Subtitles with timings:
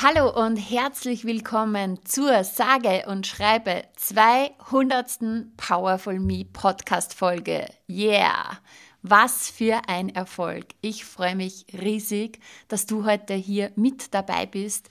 [0.00, 5.56] Hallo und herzlich willkommen zur sage und schreibe 200.
[5.56, 7.66] Powerful Me Podcast Folge.
[7.90, 8.60] Yeah!
[9.02, 10.66] Was für ein Erfolg.
[10.82, 14.88] Ich freue mich riesig, dass du heute hier mit dabei bist.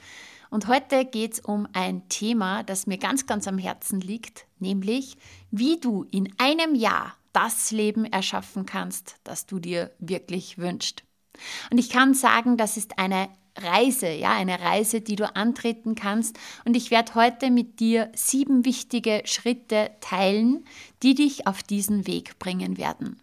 [0.50, 5.16] Und heute geht es um ein Thema, das mir ganz, ganz am Herzen liegt, nämlich
[5.52, 11.06] wie du in einem Jahr das Leben erschaffen kannst, das du dir wirklich wünschst.
[11.72, 13.30] Und ich kann sagen, das ist eine
[13.62, 16.38] Reise, ja, eine Reise, die du antreten kannst.
[16.66, 20.66] Und ich werde heute mit dir sieben wichtige Schritte teilen,
[21.04, 23.20] die dich auf diesen Weg bringen werden.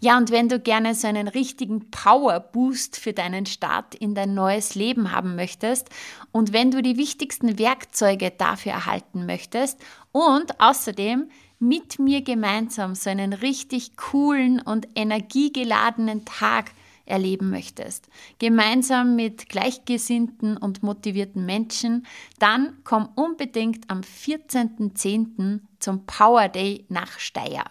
[0.00, 4.34] Ja, und wenn du gerne so einen richtigen Power Boost für deinen Start in dein
[4.34, 5.90] neues Leben haben möchtest
[6.32, 9.78] und wenn du die wichtigsten Werkzeuge dafür erhalten möchtest
[10.10, 11.28] und außerdem
[11.60, 16.72] mit mir gemeinsam so einen richtig coolen und energiegeladenen Tag
[17.04, 18.08] erleben möchtest,
[18.38, 22.06] gemeinsam mit gleichgesinnten und motivierten Menschen,
[22.38, 25.60] dann komm unbedingt am 14.10.
[25.78, 27.64] zum Power Day nach Steyr.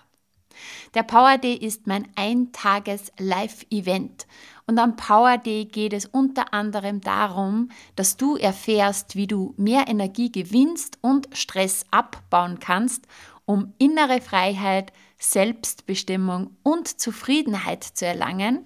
[0.94, 4.28] Der Power Day ist mein eintages Live-Event
[4.68, 9.88] und am Power Day geht es unter anderem darum, dass du erfährst, wie du mehr
[9.88, 13.08] Energie gewinnst und Stress abbauen kannst,
[13.46, 18.66] um innere Freiheit, Selbstbestimmung und Zufriedenheit zu erlangen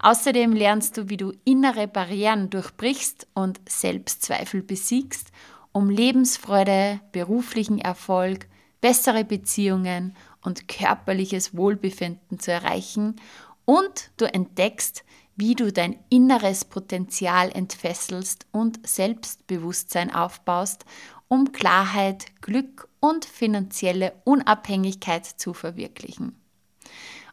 [0.00, 5.28] Außerdem lernst du, wie du innere Barrieren durchbrichst und Selbstzweifel besiegst,
[5.72, 8.48] um Lebensfreude, beruflichen Erfolg,
[8.80, 13.16] bessere Beziehungen und körperliches Wohlbefinden zu erreichen
[13.64, 15.04] und du entdeckst,
[15.36, 20.84] wie du dein inneres Potenzial entfesselst und Selbstbewusstsein aufbaust,
[21.28, 26.39] um Klarheit, Glück und finanzielle Unabhängigkeit zu verwirklichen.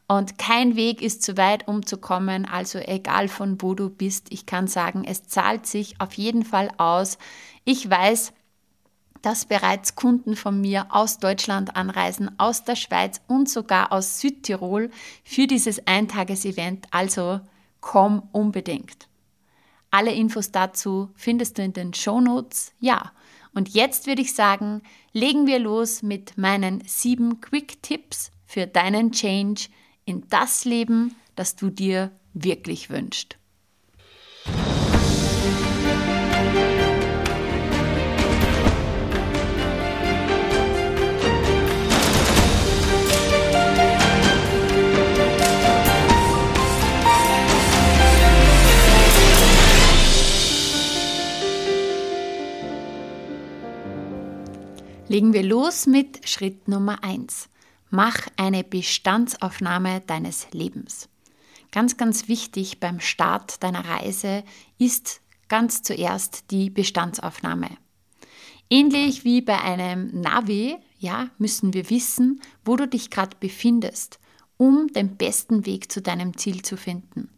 [0.08, 2.46] Und kein Weg ist zu weit, um zu kommen.
[2.46, 6.72] Also egal von wo du bist, ich kann sagen, es zahlt sich auf jeden Fall
[6.78, 7.18] aus.
[7.66, 8.32] Ich weiß,
[9.22, 14.90] dass bereits Kunden von mir aus Deutschland anreisen, aus der Schweiz und sogar aus Südtirol
[15.26, 16.88] für dieses Eintages-Event.
[16.92, 17.42] Also
[17.82, 19.10] komm unbedingt.
[19.92, 22.74] Alle Infos dazu findest du in den Shownotes.
[22.80, 23.12] Ja,
[23.54, 24.82] und jetzt würde ich sagen,
[25.12, 29.68] legen wir los mit meinen sieben Quick Tipps für deinen Change
[30.08, 33.38] in das Leben, das du dir wirklich wünschst.
[55.10, 57.50] Legen wir los mit Schritt Nummer 1.
[57.90, 61.08] Mach eine Bestandsaufnahme deines Lebens.
[61.72, 64.44] Ganz, ganz wichtig beim Start deiner Reise
[64.78, 67.70] ist ganz zuerst die Bestandsaufnahme.
[68.70, 74.20] Ähnlich wie bei einem Navi, ja, müssen wir wissen, wo du dich gerade befindest,
[74.58, 77.30] um den besten Weg zu deinem Ziel zu finden.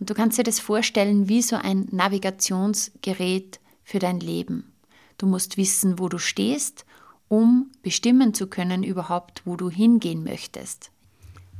[0.00, 4.72] Und du kannst dir das vorstellen wie so ein Navigationsgerät für dein Leben.
[5.18, 6.86] Du musst wissen, wo du stehst
[7.32, 10.90] um bestimmen zu können überhaupt, wo du hingehen möchtest.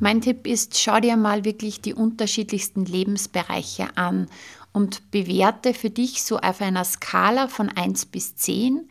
[0.00, 4.26] Mein Tipp ist, schau dir mal wirklich die unterschiedlichsten Lebensbereiche an
[4.74, 8.86] und bewerte für dich so auf einer Skala von 1 bis 10,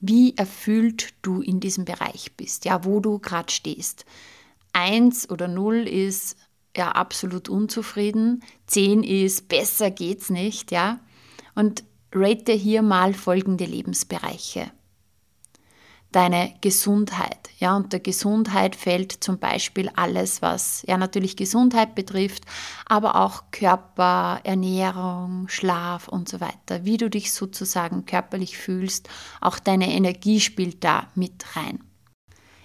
[0.00, 4.04] wie erfüllt du in diesem Bereich bist, ja, wo du gerade stehst.
[4.72, 6.36] 1 oder 0 ist
[6.76, 10.98] ja absolut unzufrieden, 10 ist besser geht's nicht, ja.
[11.54, 14.72] Und rate hier mal folgende Lebensbereiche
[16.12, 17.38] deine Gesundheit.
[17.58, 22.44] Ja, unter Gesundheit fällt zum Beispiel alles, was ja natürlich Gesundheit betrifft,
[22.86, 26.84] aber auch Körper, Ernährung, Schlaf und so weiter.
[26.84, 29.08] Wie du dich sozusagen körperlich fühlst,
[29.40, 31.80] auch deine Energie spielt da mit rein.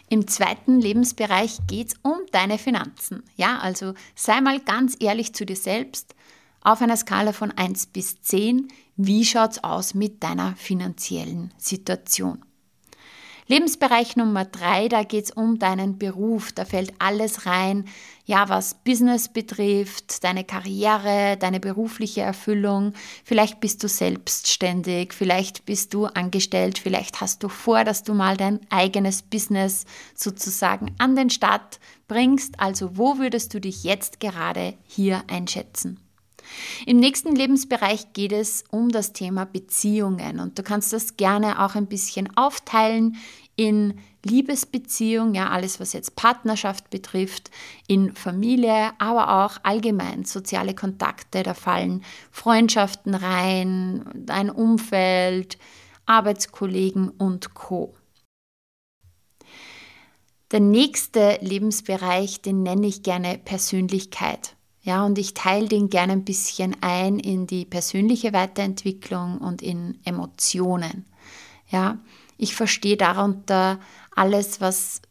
[0.10, 3.24] Im zweiten Lebensbereich geht es um deine Finanzen.
[3.38, 6.16] Ja, also sei mal ganz ehrlich zu dir selbst.
[6.60, 8.68] Auf einer Skala von 1 bis 10,
[8.98, 12.44] wie schaut es aus mit deiner finanziellen Situation?
[13.52, 16.54] Lebensbereich Nummer drei, da geht es um deinen Beruf.
[16.54, 17.84] Da fällt alles rein,
[18.24, 22.94] ja, was Business betrifft, deine Karriere, deine berufliche Erfüllung.
[23.26, 28.38] Vielleicht bist du selbstständig, vielleicht bist du angestellt, vielleicht hast du vor, dass du mal
[28.38, 29.84] dein eigenes Business
[30.16, 32.58] sozusagen an den Start bringst.
[32.58, 36.00] Also wo würdest du dich jetzt gerade hier einschätzen?
[36.86, 41.76] Im nächsten Lebensbereich geht es um das Thema Beziehungen und du kannst das gerne auch
[41.76, 43.18] ein bisschen aufteilen
[43.56, 47.50] in Liebesbeziehung, ja, alles was jetzt Partnerschaft betrifft,
[47.88, 55.58] in Familie, aber auch allgemein soziale Kontakte, da fallen Freundschaften rein, dein Umfeld,
[56.06, 57.96] Arbeitskollegen und Co.
[60.52, 64.56] Der nächste Lebensbereich, den nenne ich gerne Persönlichkeit.
[64.84, 70.00] Ja, und ich teile den gerne ein bisschen ein in die persönliche Weiterentwicklung und in
[70.04, 71.06] Emotionen.
[71.70, 72.00] Ja,
[72.42, 73.80] ich verstehe darunter
[74.16, 75.02] alles, was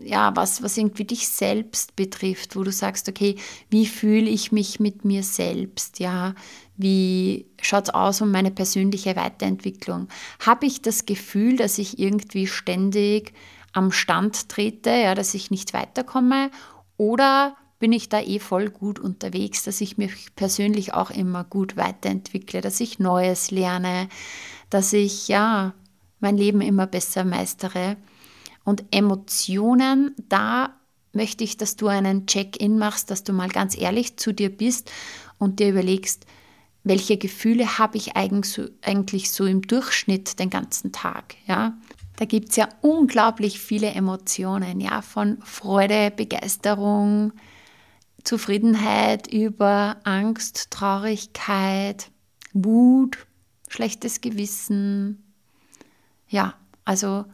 [0.00, 3.36] ja, was, was irgendwie dich selbst betrifft, wo du sagst, okay,
[3.70, 6.34] wie fühle ich mich mit mir selbst, ja,
[6.76, 10.08] wie schaut es aus um meine persönliche Weiterentwicklung?
[10.44, 13.32] Habe ich das Gefühl, dass ich irgendwie ständig
[13.72, 16.50] am Stand trete, ja, dass ich nicht weiterkomme?
[16.96, 21.76] Oder bin ich da eh voll gut unterwegs, dass ich mich persönlich auch immer gut
[21.76, 24.08] weiterentwickle, dass ich Neues lerne,
[24.70, 25.74] dass ich ja
[26.22, 27.96] mein Leben immer besser meistere.
[28.64, 30.74] Und Emotionen, da
[31.12, 34.90] möchte ich, dass du einen Check-in machst, dass du mal ganz ehrlich zu dir bist
[35.38, 36.26] und dir überlegst,
[36.84, 41.76] welche Gefühle habe ich eigentlich so im Durchschnitt den ganzen Tag, ja?
[42.16, 47.32] Da gibt es ja unglaublich viele Emotionen, ja, von Freude, Begeisterung,
[48.22, 52.10] Zufriedenheit über Angst, Traurigkeit,
[52.52, 53.18] Wut,
[53.68, 55.21] schlechtes Gewissen.
[56.32, 56.54] Ja,
[56.86, 57.26] also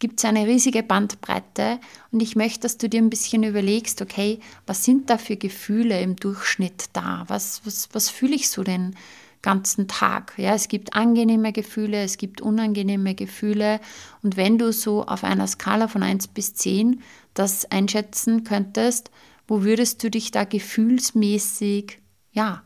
[0.00, 1.78] gibt es eine riesige Bandbreite
[2.10, 6.00] und ich möchte, dass du dir ein bisschen überlegst, okay, was sind da für Gefühle
[6.00, 7.24] im Durchschnitt da?
[7.28, 8.96] Was, was, was fühle ich so den
[9.40, 10.34] ganzen Tag?
[10.36, 13.80] Ja, es gibt angenehme Gefühle, es gibt unangenehme Gefühle
[14.22, 17.02] und wenn du so auf einer Skala von 1 bis 10
[17.34, 19.12] das einschätzen könntest,
[19.46, 22.00] wo würdest du dich da gefühlsmäßig,
[22.32, 22.64] ja,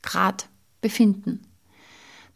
[0.00, 0.44] gerade
[0.80, 1.42] befinden?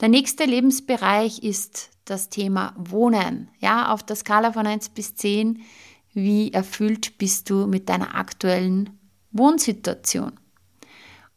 [0.00, 3.48] Der nächste Lebensbereich ist das Thema Wohnen.
[3.60, 5.62] Ja, auf der Skala von 1 bis 10,
[6.12, 8.98] wie erfüllt bist du mit deiner aktuellen
[9.30, 10.32] Wohnsituation?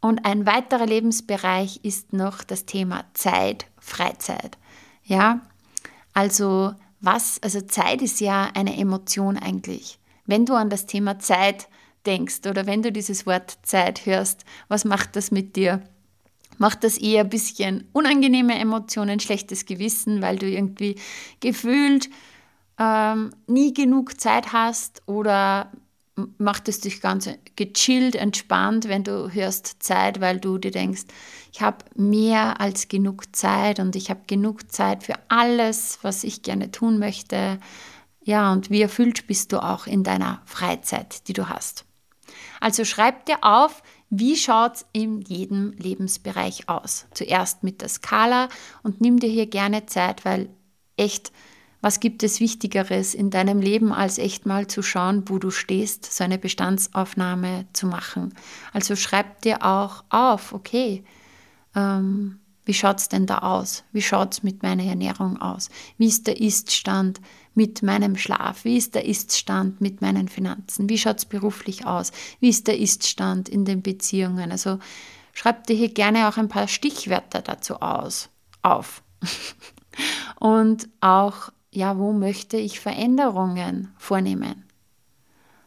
[0.01, 4.57] Und ein weiterer Lebensbereich ist noch das Thema Zeit, Freizeit.
[5.03, 5.41] Ja,
[6.13, 9.99] also was, also Zeit ist ja eine Emotion eigentlich.
[10.25, 11.67] Wenn du an das Thema Zeit
[12.05, 15.81] denkst oder wenn du dieses Wort Zeit hörst, was macht das mit dir?
[16.57, 20.95] Macht das eher ein bisschen unangenehme Emotionen, schlechtes Gewissen, weil du irgendwie
[21.39, 22.09] gefühlt
[22.79, 25.71] ähm, nie genug Zeit hast oder
[26.37, 31.03] macht es dich ganz gechillt, entspannt, wenn du hörst Zeit, weil du dir denkst,
[31.51, 36.43] ich habe mehr als genug Zeit und ich habe genug Zeit für alles, was ich
[36.43, 37.59] gerne tun möchte.
[38.23, 41.85] Ja, und wie erfüllt bist du auch in deiner Freizeit, die du hast.
[42.59, 43.83] Also schreib dir auf,
[44.15, 47.07] wie schaut es in jedem Lebensbereich aus.
[47.15, 48.47] Zuerst mit der Skala
[48.83, 50.49] und nimm dir hier gerne Zeit, weil
[50.97, 51.31] echt,
[51.81, 56.05] was gibt es Wichtigeres in deinem Leben, als echt mal zu schauen, wo du stehst,
[56.13, 58.35] so eine Bestandsaufnahme zu machen.
[58.71, 61.03] Also schreib dir auch auf, okay,
[61.75, 63.83] ähm, wie schaut es denn da aus?
[63.93, 65.69] Wie schaut es mit meiner Ernährung aus?
[65.97, 67.19] Wie ist der Iststand
[67.55, 68.65] mit meinem Schlaf?
[68.65, 70.89] Wie ist der Iststand mit meinen Finanzen?
[70.89, 72.11] Wie schaut es beruflich aus?
[72.39, 74.51] Wie ist der Iststand in den Beziehungen?
[74.51, 74.79] Also
[75.33, 78.29] schreib dir hier gerne auch ein paar Stichwörter dazu aus,
[78.61, 79.03] auf.
[80.39, 84.67] Und auch, ja, wo möchte ich Veränderungen vornehmen?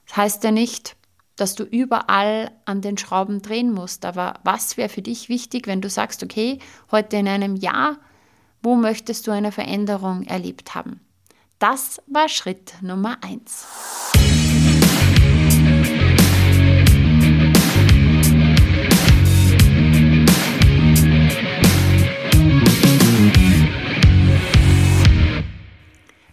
[0.06, 0.96] Das heißt ja nicht,
[1.36, 4.04] dass du überall an den Schrauben drehen musst.
[4.04, 6.58] Aber was wäre für dich wichtig, wenn du sagst, okay,
[6.90, 7.98] heute in einem Jahr,
[8.62, 11.00] wo möchtest du eine Veränderung erlebt haben?
[11.58, 13.64] Das war Schritt Nummer eins.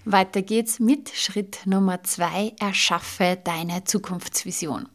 [0.04, 2.54] Weiter geht's mit Schritt Nummer zwei.
[2.60, 4.90] Erschaffe deine Zukunftsvision.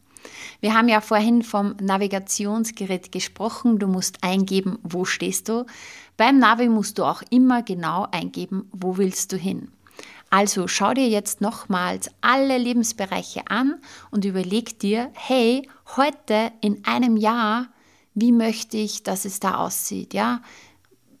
[0.61, 3.79] Wir haben ja vorhin vom Navigationsgerät gesprochen.
[3.79, 5.65] Du musst eingeben, wo stehst du.
[6.17, 9.71] Beim Navi musst du auch immer genau eingeben, wo willst du hin.
[10.29, 13.81] Also schau dir jetzt nochmals alle Lebensbereiche an
[14.11, 15.67] und überleg dir, hey,
[15.97, 17.67] heute in einem Jahr,
[18.13, 20.41] wie möchte ich, dass es da aussieht, ja?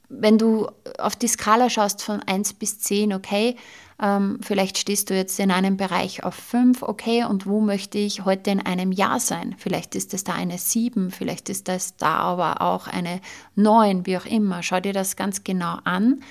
[0.09, 3.55] wenn du auf die Skala schaust von 1 bis 10, okay,
[4.01, 8.25] ähm, vielleicht stehst du jetzt in einem Bereich auf 5, okay, und wo möchte ich
[8.25, 9.55] heute in einem Jahr sein?
[9.57, 13.21] Vielleicht ist es da eine 7, vielleicht ist es da aber auch eine
[13.55, 14.63] 9, wie auch immer.
[14.63, 16.21] Schau dir das ganz genau an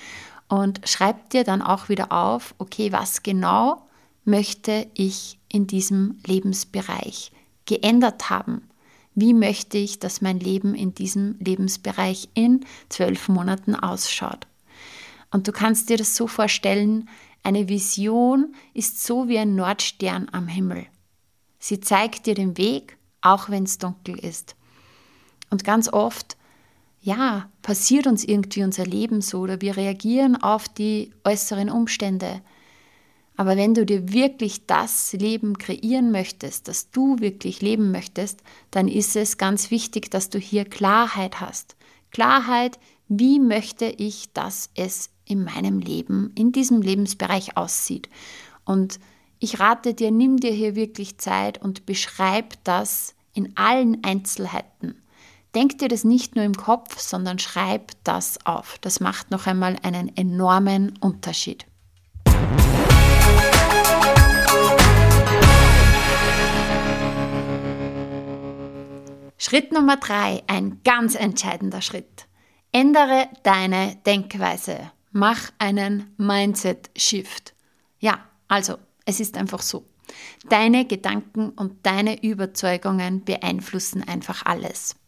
[0.49, 3.87] und schreib dir dann auch wieder auf, okay, was genau
[4.25, 7.31] möchte ich in diesem Lebensbereich
[7.65, 8.63] geändert haben?
[9.15, 14.47] Wie möchte ich, dass mein Leben in diesem Lebensbereich in zwölf Monaten ausschaut?
[15.31, 17.07] Und du kannst dir das so vorstellen,
[17.43, 20.87] eine Vision ist so wie ein Nordstern am Himmel.
[21.59, 24.55] Sie zeigt dir den Weg, auch wenn es dunkel ist.
[25.49, 26.37] Und ganz oft,
[27.01, 32.41] ja, passiert uns irgendwie unser Leben so oder wir reagieren auf die äußeren Umstände.
[33.37, 38.89] Aber wenn du dir wirklich das Leben kreieren möchtest, das du wirklich leben möchtest, dann
[38.89, 41.77] ist es ganz wichtig, dass du hier Klarheit hast.
[42.11, 48.09] Klarheit, wie möchte ich, dass es in meinem Leben, in diesem Lebensbereich aussieht.
[48.65, 48.99] Und
[49.39, 55.01] ich rate dir, nimm dir hier wirklich Zeit und beschreib das in allen Einzelheiten.
[55.55, 58.77] Denk dir das nicht nur im Kopf, sondern schreib das auf.
[58.81, 61.65] Das macht noch einmal einen enormen Unterschied.
[69.41, 72.27] Schritt Nummer drei, ein ganz entscheidender Schritt.
[72.71, 74.91] Ändere deine Denkweise.
[75.11, 77.55] Mach einen Mindset-Shift.
[77.99, 78.75] Ja, also,
[79.05, 79.85] es ist einfach so.
[80.49, 84.98] Deine Gedanken und deine Überzeugungen beeinflussen einfach alles.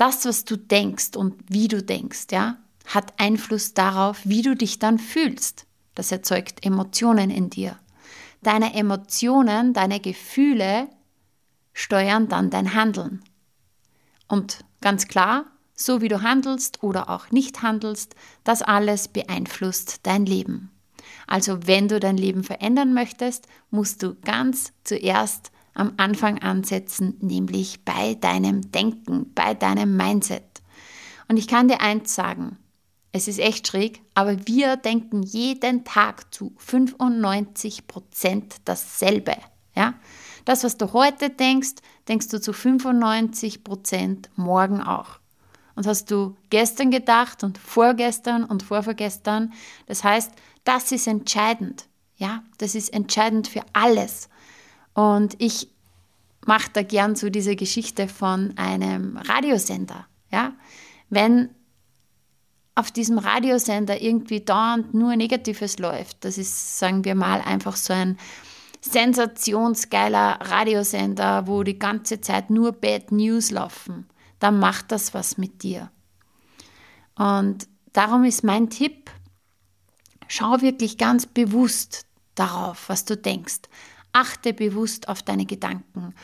[0.00, 4.78] Das, was du denkst und wie du denkst, ja, hat Einfluss darauf, wie du dich
[4.78, 5.66] dann fühlst.
[5.94, 7.78] Das erzeugt Emotionen in dir.
[8.40, 10.88] Deine Emotionen, deine Gefühle
[11.74, 13.22] steuern dann dein Handeln.
[14.26, 20.24] Und ganz klar, so wie du handelst oder auch nicht handelst, das alles beeinflusst dein
[20.24, 20.70] Leben.
[21.26, 27.84] Also wenn du dein Leben verändern möchtest, musst du ganz zuerst am Anfang ansetzen, nämlich
[27.84, 30.44] bei deinem Denken, bei deinem Mindset.
[31.28, 32.58] Und ich kann dir eins sagen,
[33.12, 39.36] es ist echt schräg, aber wir denken jeden Tag zu 95 Prozent dasselbe.
[39.74, 39.94] Ja?
[40.44, 41.76] Das, was du heute denkst,
[42.08, 45.18] denkst du zu 95 Prozent morgen auch.
[45.74, 49.52] Und hast du gestern gedacht und vorgestern und vorvergestern.
[49.86, 50.32] Das heißt,
[50.64, 51.86] das ist entscheidend.
[52.16, 54.28] Ja, das ist entscheidend für alles.
[55.00, 55.68] Und ich
[56.44, 60.06] mache da gern so diese Geschichte von einem Radiosender.
[60.30, 60.52] Ja,
[61.08, 61.48] wenn
[62.74, 67.94] auf diesem Radiosender irgendwie dauernd nur Negatives läuft, das ist, sagen wir mal, einfach so
[67.94, 68.18] ein
[68.82, 74.06] sensationsgeiler Radiosender, wo die ganze Zeit nur Bad News laufen,
[74.38, 75.90] dann macht das was mit dir.
[77.14, 79.10] Und darum ist mein Tipp,
[80.28, 82.04] schau wirklich ganz bewusst
[82.34, 83.62] darauf, was du denkst.
[84.12, 86.14] Achte bewusst auf deine Gedanken.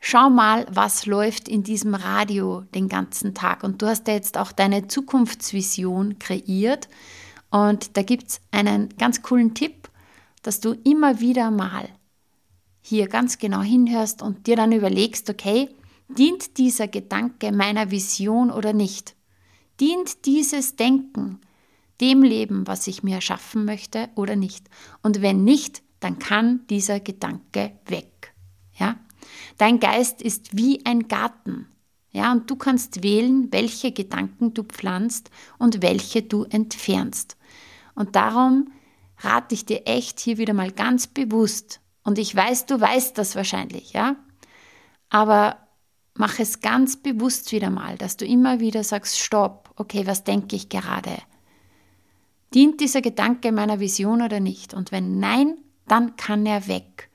[0.00, 3.64] Schau mal, was läuft in diesem Radio den ganzen Tag.
[3.64, 6.88] Und du hast ja jetzt auch deine Zukunftsvision kreiert.
[7.50, 9.88] Und da gibt es einen ganz coolen Tipp,
[10.42, 11.88] dass du immer wieder mal
[12.80, 15.68] hier ganz genau hinhörst und dir dann überlegst, okay,
[16.08, 19.16] dient dieser Gedanke meiner Vision oder nicht?
[19.80, 21.40] Dient dieses Denken
[22.00, 24.68] dem Leben, was ich mir erschaffen möchte oder nicht?
[25.02, 28.34] Und wenn nicht, dann kann dieser Gedanke weg.
[28.78, 28.96] Ja?
[29.58, 31.68] Dein Geist ist wie ein Garten.
[32.10, 37.36] Ja, und du kannst wählen, welche Gedanken du pflanzt und welche du entfernst.
[37.94, 38.72] Und darum
[39.18, 43.34] rate ich dir echt hier wieder mal ganz bewusst, und ich weiß, du weißt das
[43.34, 44.14] wahrscheinlich, ja,
[45.10, 45.66] aber
[46.14, 50.54] mach es ganz bewusst wieder mal, dass du immer wieder sagst, stopp, okay, was denke
[50.54, 51.18] ich gerade?
[52.54, 54.72] Dient dieser Gedanke meiner Vision oder nicht?
[54.72, 55.56] Und wenn nein,
[55.88, 57.08] dann kann er weg.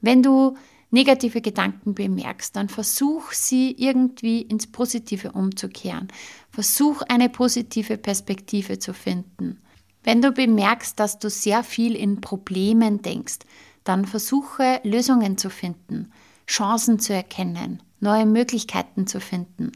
[0.00, 0.56] Wenn du
[0.90, 6.08] negative Gedanken bemerkst, dann versuch sie irgendwie ins Positive umzukehren.
[6.50, 9.60] Versuch eine positive Perspektive zu finden.
[10.04, 13.38] Wenn du bemerkst, dass du sehr viel in Problemen denkst,
[13.82, 16.12] dann versuche Lösungen zu finden,
[16.46, 19.72] Chancen zu erkennen, neue Möglichkeiten zu finden.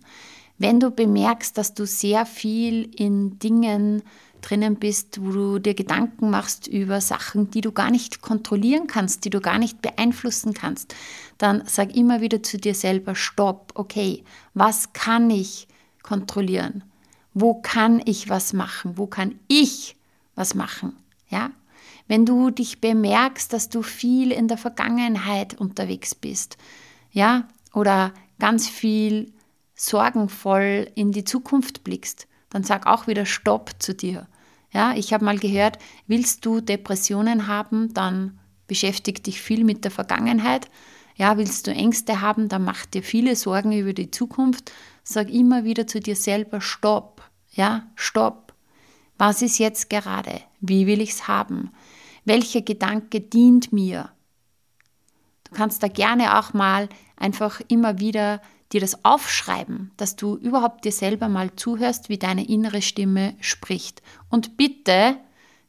[0.59, 4.02] Wenn du bemerkst, dass du sehr viel in Dingen
[4.40, 9.25] drinnen bist, wo du dir Gedanken machst über Sachen, die du gar nicht kontrollieren kannst,
[9.25, 10.95] die du gar nicht beeinflussen kannst,
[11.38, 15.68] dann sag immer wieder zu dir selber, stopp, okay, was kann ich
[16.02, 16.85] kontrollieren?
[17.35, 18.97] Wo kann ich was machen?
[18.97, 19.97] Wo kann ich
[20.38, 20.97] was machen.
[21.28, 21.50] Ja?
[22.07, 26.57] Wenn du dich bemerkst, dass du viel in der Vergangenheit unterwegs bist,
[27.11, 29.33] ja, oder ganz viel
[29.75, 34.26] sorgenvoll in die Zukunft blickst, dann sag auch wieder Stopp zu dir.
[34.73, 39.90] Ja, ich habe mal gehört, willst du Depressionen haben, dann beschäftige dich viel mit der
[39.90, 40.69] Vergangenheit.
[41.17, 44.73] Ja, willst du Ängste haben, dann mach dir viele Sorgen über die Zukunft.
[45.02, 47.23] Sag immer wieder zu dir selber Stopp.
[47.50, 48.55] Ja, Stopp.
[49.17, 50.40] Was ist jetzt gerade?
[50.61, 51.73] Wie will ich es haben?
[52.25, 54.11] Welcher Gedanke dient mir?
[55.45, 58.40] Du kannst da gerne auch mal einfach immer wieder
[58.72, 64.02] dir das aufschreiben, dass du überhaupt dir selber mal zuhörst, wie deine innere Stimme spricht.
[64.28, 65.16] Und bitte,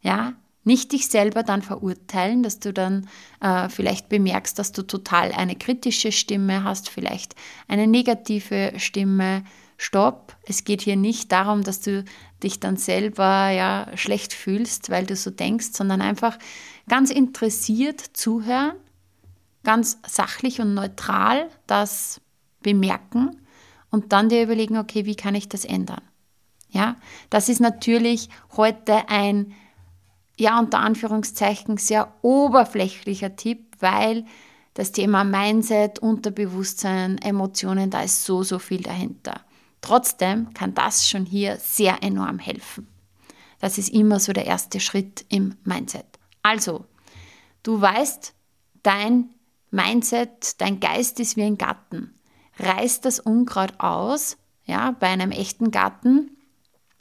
[0.02, 3.08] ja, nicht dich selber dann verurteilen, dass du dann
[3.42, 7.36] äh, vielleicht bemerkst, dass du total eine kritische Stimme hast, vielleicht
[7.68, 9.44] eine negative Stimme.
[9.82, 12.04] Stopp, es geht hier nicht darum, dass du
[12.44, 16.38] dich dann selber ja schlecht fühlst, weil du so denkst, sondern einfach
[16.90, 18.74] ganz interessiert zuhören,
[19.64, 22.20] ganz sachlich und neutral das
[22.62, 23.38] bemerken
[23.90, 26.02] und dann dir überlegen, okay, wie kann ich das ändern?
[26.70, 26.98] Ja,
[27.30, 29.54] das ist natürlich heute ein,
[30.38, 34.26] ja, unter Anführungszeichen sehr oberflächlicher Tipp, weil
[34.76, 39.42] das Thema Mindset, Unterbewusstsein, Emotionen, da ist so, so viel dahinter.
[39.82, 42.88] Trotzdem kann das schon hier sehr enorm helfen.
[43.60, 46.06] Das ist immer so der erste Schritt im Mindset.
[46.44, 46.86] Also,
[47.64, 48.34] du weißt,
[48.84, 49.32] dein
[49.72, 52.14] Mindset, dein Geist ist wie ein Garten
[52.60, 54.38] reißt das Unkraut aus.
[54.66, 56.32] Ja, bei einem echten Garten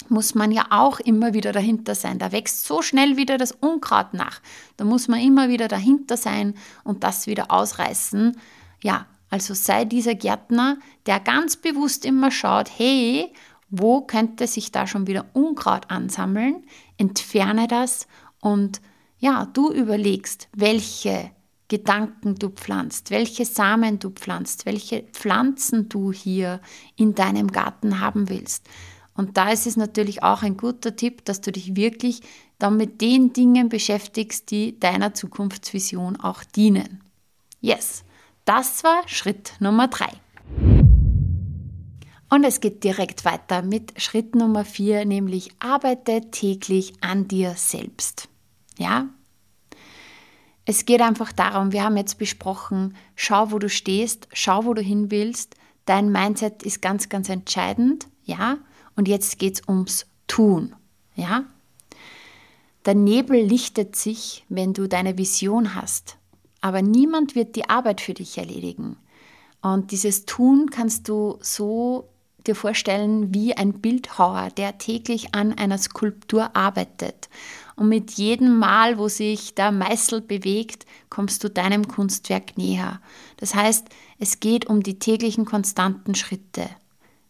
[0.09, 2.19] muss man ja auch immer wieder dahinter sein.
[2.19, 4.41] Da wächst so schnell wieder das Unkraut nach.
[4.77, 8.39] Da muss man immer wieder dahinter sein und das wieder ausreißen.
[8.83, 13.33] Ja, also sei dieser Gärtner, der ganz bewusst immer schaut, hey,
[13.71, 16.65] wo könnte sich da schon wieder Unkraut ansammeln?
[16.97, 18.07] Entferne das
[18.41, 18.81] und
[19.19, 21.31] ja, du überlegst, welche
[21.69, 26.61] Gedanken du pflanzt, welche Samen du pflanzt, welche Pflanzen du hier
[26.97, 28.67] in deinem Garten haben willst.
[29.15, 32.23] Und da ist es natürlich auch ein guter Tipp, dass du dich wirklich
[32.59, 37.03] dann mit den Dingen beschäftigst, die deiner Zukunftsvision auch dienen.
[37.61, 38.05] Yes,
[38.45, 40.09] das war Schritt Nummer drei.
[42.31, 48.29] Und es geht direkt weiter mit Schritt Nummer vier, nämlich arbeite täglich an dir selbst.
[48.79, 49.09] Ja,
[50.69, 54.83] es geht einfach darum, wir haben jetzt besprochen, schau, wo du stehst, schau, wo du
[54.83, 55.55] hin willst.
[55.87, 58.59] Dein Mindset ist ganz, ganz entscheidend, ja.
[58.95, 60.77] Und jetzt geht es ums Tun,
[61.15, 61.45] ja.
[62.85, 66.19] Der Nebel lichtet sich, wenn du deine Vision hast.
[66.61, 68.99] Aber niemand wird die Arbeit für dich erledigen.
[69.63, 72.11] Und dieses Tun kannst du so
[72.47, 77.31] dir vorstellen wie ein Bildhauer, der täglich an einer Skulptur arbeitet.
[77.79, 83.01] Und mit jedem Mal, wo sich der Meißel bewegt, kommst du deinem Kunstwerk näher.
[83.37, 83.87] Das heißt,
[84.19, 86.69] es geht um die täglichen konstanten Schritte.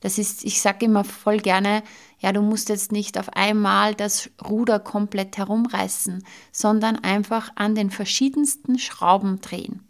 [0.00, 1.82] Das ist, ich sage immer voll gerne,
[2.18, 7.90] ja, du musst jetzt nicht auf einmal das Ruder komplett herumreißen, sondern einfach an den
[7.90, 9.86] verschiedensten Schrauben drehen.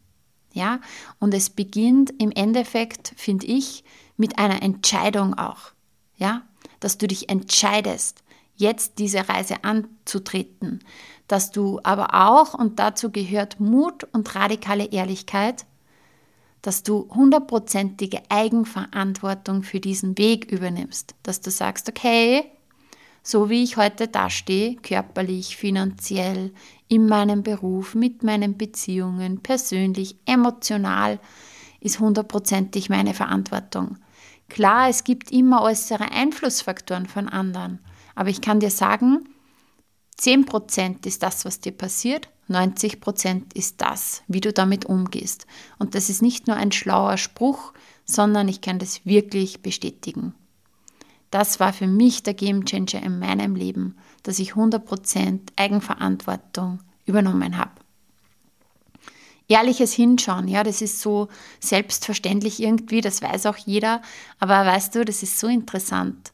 [0.54, 0.80] Ja,
[1.20, 3.84] und es beginnt im Endeffekt, finde ich,
[4.16, 5.70] mit einer Entscheidung auch.
[6.16, 6.42] Ja,
[6.80, 8.24] dass du dich entscheidest
[8.58, 10.80] jetzt diese Reise anzutreten,
[11.26, 15.64] dass du aber auch, und dazu gehört Mut und radikale Ehrlichkeit,
[16.62, 22.44] dass du hundertprozentige Eigenverantwortung für diesen Weg übernimmst, dass du sagst, okay,
[23.22, 26.52] so wie ich heute dastehe, körperlich, finanziell,
[26.88, 31.20] in meinem Beruf, mit meinen Beziehungen, persönlich, emotional,
[31.80, 33.98] ist hundertprozentig meine Verantwortung.
[34.48, 37.80] Klar, es gibt immer äußere Einflussfaktoren von anderen.
[38.18, 39.28] Aber ich kann dir sagen,
[40.18, 45.46] 10% ist das, was dir passiert, 90% ist das, wie du damit umgehst.
[45.78, 47.72] Und das ist nicht nur ein schlauer Spruch,
[48.04, 50.34] sondern ich kann das wirklich bestätigen.
[51.30, 57.70] Das war für mich der Gamechanger in meinem Leben, dass ich 100% Eigenverantwortung übernommen habe.
[59.46, 61.28] Ehrliches Hinschauen, ja, das ist so
[61.60, 64.02] selbstverständlich irgendwie, das weiß auch jeder,
[64.40, 66.32] aber weißt du, das ist so interessant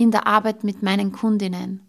[0.00, 1.86] in der Arbeit mit meinen Kundinnen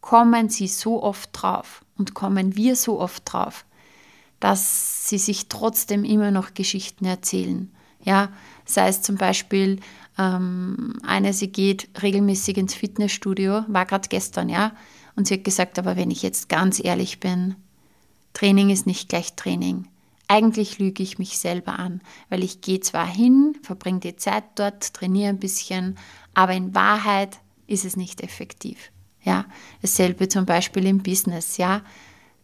[0.00, 3.64] kommen sie so oft drauf und kommen wir so oft drauf,
[4.38, 7.72] dass sie sich trotzdem immer noch Geschichten erzählen.
[8.04, 8.28] Ja,
[8.64, 9.80] sei es zum Beispiel,
[10.18, 14.72] ähm, eine, sie geht regelmäßig ins Fitnessstudio, war gerade gestern, ja,
[15.16, 17.56] und sie hat gesagt, aber wenn ich jetzt ganz ehrlich bin,
[18.34, 19.88] Training ist nicht gleich Training.
[20.32, 24.94] Eigentlich lüge ich mich selber an, weil ich gehe zwar hin, verbringe die Zeit dort,
[24.94, 25.98] trainiere ein bisschen,
[26.32, 28.92] aber in Wahrheit ist es nicht effektiv.
[29.22, 29.44] Ja,
[29.82, 31.58] dasselbe zum Beispiel im Business.
[31.58, 31.82] Ja,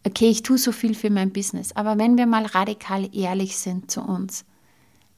[0.05, 3.89] okay, ich tue so viel für mein Business, aber wenn wir mal radikal ehrlich sind
[3.89, 4.45] zu uns,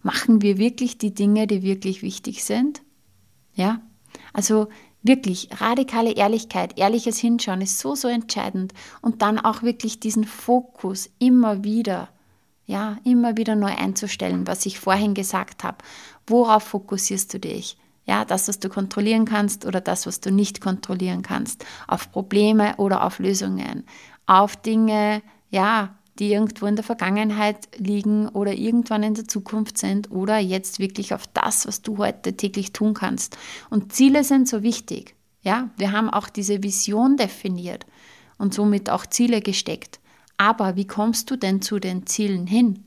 [0.01, 2.83] machen wir wirklich die Dinge, die wirklich wichtig sind?
[3.53, 3.81] Ja,
[4.31, 4.69] also
[5.03, 8.71] Wirklich, radikale Ehrlichkeit, ehrliches Hinschauen ist so, so entscheidend.
[9.01, 12.09] Und dann auch wirklich diesen Fokus immer wieder,
[12.65, 15.77] ja, immer wieder neu einzustellen, was ich vorhin gesagt habe.
[16.27, 17.77] Worauf fokussierst du dich?
[18.05, 21.65] Ja, das, was du kontrollieren kannst oder das, was du nicht kontrollieren kannst.
[21.87, 23.85] Auf Probleme oder auf Lösungen.
[24.25, 30.11] Auf Dinge, ja, die irgendwo in der Vergangenheit liegen oder irgendwann in der Zukunft sind
[30.11, 33.37] oder jetzt wirklich auf das, was du heute täglich tun kannst.
[33.69, 35.15] Und Ziele sind so wichtig.
[35.41, 37.85] Ja, wir haben auch diese Vision definiert
[38.37, 40.00] und somit auch Ziele gesteckt.
[40.41, 42.83] Aber wie kommst du denn zu den Zielen hin?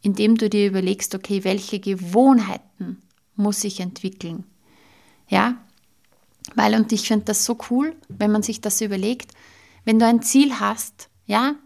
[0.00, 3.02] Indem du dir überlegst, okay, welche Gewohnheiten
[3.36, 4.44] muss ich entwickeln?
[5.28, 5.58] Ja,
[6.54, 9.32] weil, und ich finde das so cool, wenn man sich das überlegt,
[9.84, 11.56] wenn du ein Ziel hast, ja,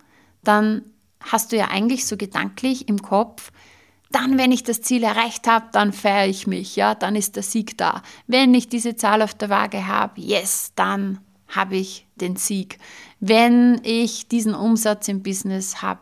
[0.42, 0.82] dann
[1.20, 3.52] hast du ja eigentlich so gedanklich im Kopf,
[4.10, 7.44] dann, wenn ich das Ziel erreicht habe, dann feiere ich mich, ja, dann ist der
[7.44, 8.02] Sieg da.
[8.26, 12.78] Wenn ich diese Zahl auf der Waage habe, yes, dann habe ich den Sieg.
[13.20, 16.00] Wenn ich diesen Umsatz im Business habe,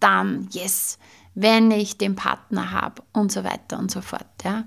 [0.00, 0.98] dann yes.
[1.34, 4.64] Wenn ich den Partner habe und so weiter und so fort, ja.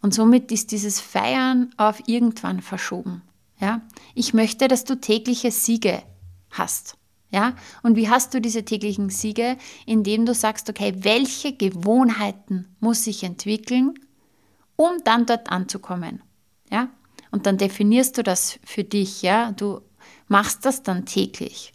[0.00, 3.22] Und somit ist dieses Feiern auf irgendwann verschoben,
[3.60, 3.82] ja.
[4.14, 6.02] Ich möchte, dass du tägliche Siege
[6.50, 6.96] hast.
[7.32, 7.56] Ja?
[7.82, 9.56] Und wie hast du diese täglichen Siege?
[9.86, 13.94] Indem du sagst, okay, welche Gewohnheiten muss ich entwickeln,
[14.76, 16.22] um dann dort anzukommen?
[16.70, 16.90] Ja?
[17.32, 19.50] Und dann definierst du das für dich, ja?
[19.52, 19.80] Du
[20.28, 21.72] machst das dann täglich.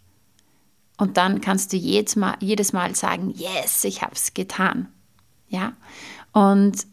[0.96, 4.88] Und dann kannst du jedes Mal, jedes Mal sagen, yes, ich habe es getan.
[5.48, 5.74] Ja?
[6.32, 6.86] Und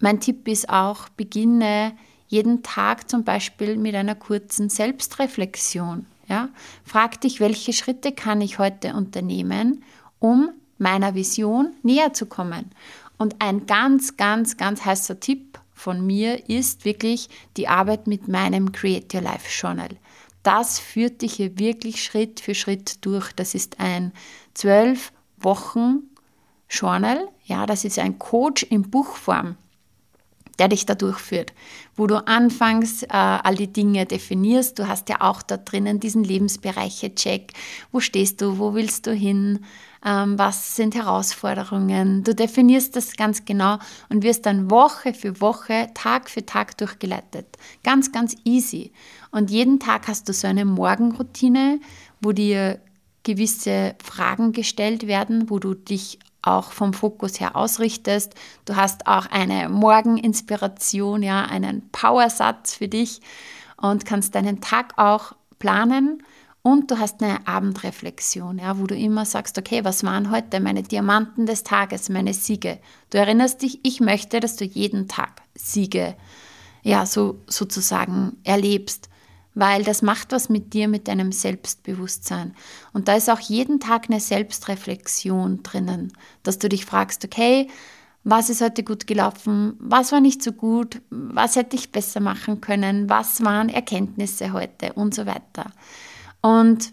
[0.00, 1.92] mein Tipp ist auch, beginne
[2.26, 6.06] jeden Tag zum Beispiel mit einer kurzen Selbstreflexion.
[6.28, 6.48] Ja?
[6.84, 9.84] Frag dich, welche Schritte kann ich heute unternehmen,
[10.18, 12.72] um meiner Vision näher zu kommen.
[13.18, 18.72] Und ein ganz, ganz, ganz heißer Tipp von mir ist wirklich die Arbeit mit meinem
[18.72, 19.90] Create Your Life Journal.
[20.42, 23.32] Das führt dich hier wirklich Schritt für Schritt durch.
[23.34, 24.12] Das ist ein
[24.54, 26.04] zwölf Wochen
[26.70, 27.28] Journal.
[27.44, 29.58] Ja, das ist ein Coach in Buchform
[30.58, 31.52] der dich da durchführt,
[31.96, 34.78] wo du anfangs äh, all die Dinge definierst.
[34.78, 37.52] Du hast ja auch da drinnen diesen Lebensbereiche-Check.
[37.92, 38.58] Wo stehst du?
[38.58, 39.60] Wo willst du hin?
[40.04, 42.24] Ähm, was sind Herausforderungen?
[42.24, 43.78] Du definierst das ganz genau
[44.10, 47.46] und wirst dann Woche für Woche, Tag für Tag durchgeleitet.
[47.82, 48.92] Ganz, ganz easy.
[49.30, 51.80] Und jeden Tag hast du so eine Morgenroutine,
[52.20, 52.80] wo dir
[53.22, 58.34] gewisse Fragen gestellt werden, wo du dich auch vom Fokus her ausrichtest.
[58.64, 63.20] Du hast auch eine Morgeninspiration, ja, einen Powersatz für dich
[63.76, 66.22] und kannst deinen Tag auch planen.
[66.62, 70.82] Und du hast eine Abendreflexion, ja, wo du immer sagst, okay, was waren heute meine
[70.82, 72.78] Diamanten des Tages, meine Siege?
[73.10, 76.16] Du erinnerst dich, ich möchte, dass du jeden Tag Siege,
[76.82, 79.10] ja, so sozusagen erlebst
[79.54, 82.54] weil das macht was mit dir, mit deinem Selbstbewusstsein.
[82.92, 86.12] Und da ist auch jeden Tag eine Selbstreflexion drinnen,
[86.42, 87.68] dass du dich fragst, okay,
[88.24, 92.60] was ist heute gut gelaufen, was war nicht so gut, was hätte ich besser machen
[92.60, 95.70] können, was waren Erkenntnisse heute und so weiter.
[96.40, 96.92] Und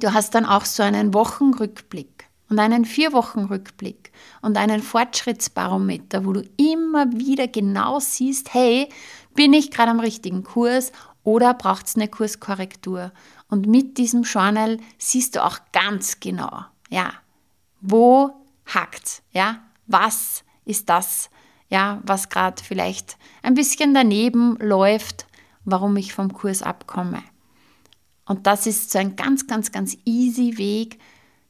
[0.00, 6.42] du hast dann auch so einen Wochenrückblick und einen Vier-Wochen-Rückblick und einen Fortschrittsbarometer, wo du
[6.56, 8.88] immer wieder genau siehst, hey,
[9.34, 10.92] bin ich gerade am richtigen Kurs
[11.24, 13.12] oder braucht es eine Kurskorrektur?
[13.48, 17.12] Und mit diesem Journal siehst du auch ganz genau, ja,
[17.80, 18.30] wo
[18.66, 21.30] hakt, ja, was ist das,
[21.68, 25.26] ja, was gerade vielleicht ein bisschen daneben läuft,
[25.64, 27.22] warum ich vom Kurs abkomme.
[28.26, 30.98] Und das ist so ein ganz, ganz, ganz easy Weg,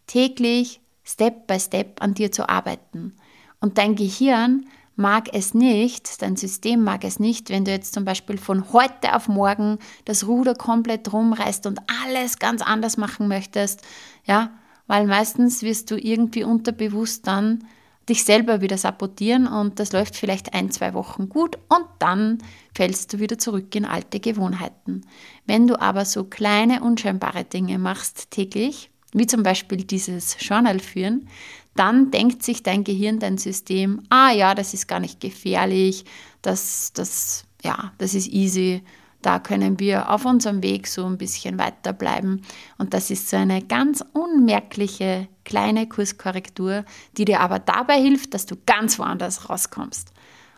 [0.07, 3.17] täglich, Step by Step an dir zu arbeiten.
[3.61, 8.05] Und dein Gehirn mag es nicht, dein System mag es nicht, wenn du jetzt zum
[8.05, 13.83] Beispiel von heute auf morgen das Ruder komplett rumreißt und alles ganz anders machen möchtest,
[14.25, 14.51] ja,
[14.87, 17.65] weil meistens wirst du irgendwie unterbewusst dann
[18.09, 22.39] dich selber wieder sabotieren und das läuft vielleicht ein, zwei Wochen gut und dann
[22.75, 25.03] fällst du wieder zurück in alte Gewohnheiten.
[25.47, 31.29] Wenn du aber so kleine, unscheinbare Dinge machst täglich, wie zum Beispiel dieses Journal führen,
[31.75, 36.05] dann denkt sich dein Gehirn, dein System, ah ja, das ist gar nicht gefährlich,
[36.43, 38.83] das, das, ja, das ist easy,
[39.23, 42.43] da können wir auf unserem Weg so ein bisschen weiterbleiben.
[42.77, 46.85] Und das ist so eine ganz unmerkliche kleine Kurskorrektur,
[47.17, 50.13] die dir aber dabei hilft, dass du ganz woanders rauskommst.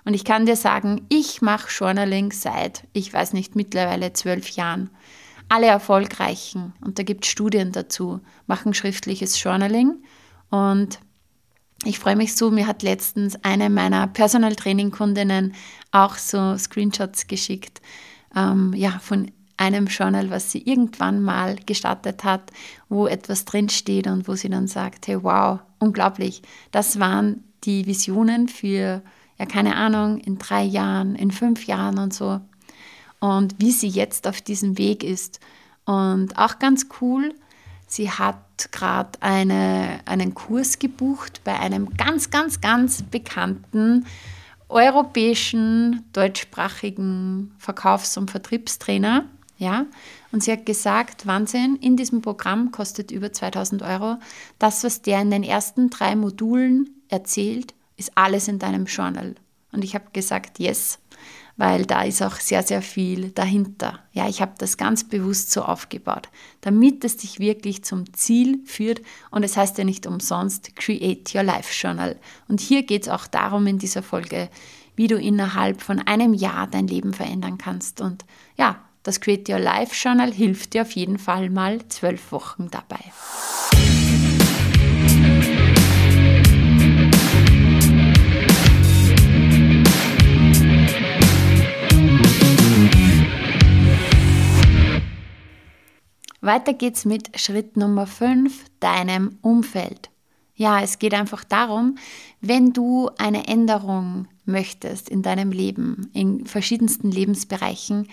[0.07, 4.90] Und ich kann dir sagen, ich mache Journaling seit, ich weiß nicht, mittlerweile zwölf Jahren.
[5.48, 10.02] Alle Erfolgreichen, und da gibt es Studien dazu, machen schriftliches Journaling
[10.50, 10.98] und
[11.85, 15.54] ich freue mich so, mir hat letztens eine meiner Personal Training Kundinnen
[15.90, 17.83] auch so Screenshots geschickt,
[18.35, 22.50] ähm, ja, von einem Journal, was sie irgendwann mal gestartet hat,
[22.88, 28.48] wo etwas drinsteht und wo sie dann sagt, hey, wow, unglaublich, das waren die Visionen
[28.48, 29.02] für,
[29.38, 32.40] ja, keine Ahnung, in drei Jahren, in fünf Jahren und so.
[33.24, 35.40] Und wie sie jetzt auf diesem Weg ist.
[35.87, 37.34] Und auch ganz cool,
[37.87, 44.04] sie hat gerade eine, einen Kurs gebucht bei einem ganz, ganz, ganz bekannten
[44.68, 49.24] europäischen deutschsprachigen Verkaufs- und Vertriebstrainer.
[49.56, 49.87] Ja,
[50.30, 54.16] und sie hat gesagt, Wahnsinn, in diesem Programm kostet über 2000 Euro.
[54.58, 59.34] Das, was der in den ersten drei Modulen erzählt, ist alles in deinem Journal.
[59.72, 60.98] Und ich habe gesagt, yes,
[61.57, 64.01] weil da ist auch sehr, sehr viel dahinter.
[64.12, 66.29] Ja, ich habe das ganz bewusst so aufgebaut,
[66.61, 69.01] damit es dich wirklich zum Ziel führt.
[69.31, 72.17] Und es heißt ja nicht umsonst Create Your Life Journal.
[72.49, 74.49] Und hier geht es auch darum in dieser Folge,
[74.97, 78.01] wie du innerhalb von einem Jahr dein Leben verändern kannst.
[78.01, 78.25] Und
[78.57, 83.01] ja, das Create Your Life Journal hilft dir auf jeden Fall mal zwölf Wochen dabei.
[96.44, 100.11] Weiter geht's mit Schritt Nummer 5, deinem Umfeld.
[100.54, 101.96] Ja, es geht einfach darum,
[102.42, 108.09] wenn du eine Änderung möchtest in deinem Leben, in verschiedensten Lebensbereichen,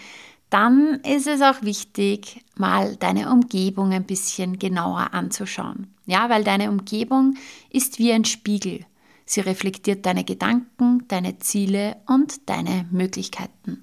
[0.50, 5.94] dann ist es auch wichtig, mal deine Umgebung ein bisschen genauer anzuschauen.
[6.06, 7.36] Ja, weil deine Umgebung
[7.70, 8.86] ist wie ein Spiegel.
[9.26, 13.82] Sie reflektiert deine Gedanken, deine Ziele und deine Möglichkeiten.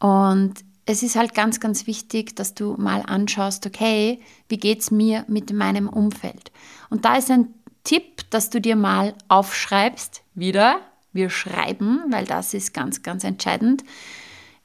[0.00, 0.54] Und
[0.86, 5.24] es ist halt ganz, ganz wichtig, dass du mal anschaust, okay, wie geht es mir
[5.28, 6.52] mit meinem Umfeld?
[6.90, 10.80] Und da ist ein Tipp, dass du dir mal aufschreibst, wieder,
[11.12, 13.84] wir schreiben, weil das ist ganz, ganz entscheidend.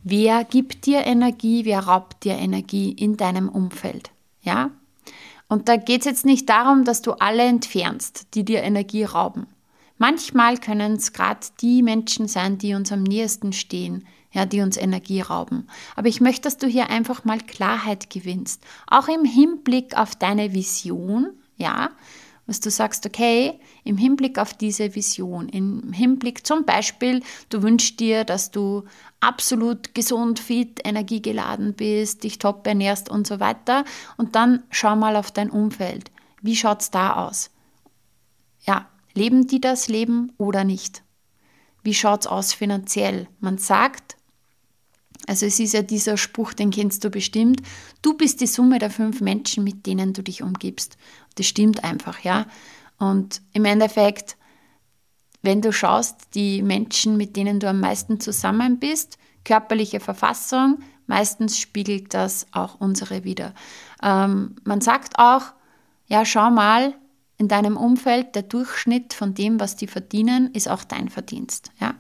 [0.03, 4.11] Wer gibt dir Energie, wer raubt dir Energie in deinem Umfeld?
[4.41, 4.71] Ja?
[5.47, 9.47] Und da geht es jetzt nicht darum, dass du alle entfernst, die dir Energie rauben.
[9.97, 14.77] Manchmal können es gerade die Menschen sein, die uns am nächsten stehen, ja, die uns
[14.77, 15.67] Energie rauben.
[15.95, 20.53] Aber ich möchte, dass du hier einfach mal Klarheit gewinnst, auch im Hinblick auf deine
[20.53, 21.89] Vision, ja,
[22.49, 27.99] dass du sagst, okay, im Hinblick auf diese Vision, im Hinblick zum Beispiel, du wünschst
[27.99, 28.85] dir, dass du
[29.19, 33.85] absolut gesund, fit, energiegeladen bist, dich top ernährst und so weiter.
[34.17, 36.09] Und dann schau mal auf dein Umfeld.
[36.41, 37.51] Wie schaut es da aus?
[38.65, 41.03] Ja, leben die das Leben oder nicht?
[41.83, 43.27] Wie schaut es aus finanziell?
[43.39, 44.17] Man sagt,
[45.27, 47.61] also es ist ja dieser Spruch, den kennst du bestimmt.
[48.01, 50.97] Du bist die Summe der fünf Menschen, mit denen du dich umgibst.
[51.35, 52.45] Das stimmt einfach, ja.
[52.97, 54.37] Und im Endeffekt,
[55.41, 61.57] wenn du schaust, die Menschen, mit denen du am meisten zusammen bist, körperliche Verfassung, meistens
[61.57, 63.53] spiegelt das auch unsere wieder.
[64.03, 65.43] Ähm, man sagt auch,
[66.07, 66.93] ja, schau mal,
[67.37, 71.71] in deinem Umfeld, der Durchschnitt von dem, was die verdienen, ist auch dein Verdienst.
[71.79, 71.95] Ja?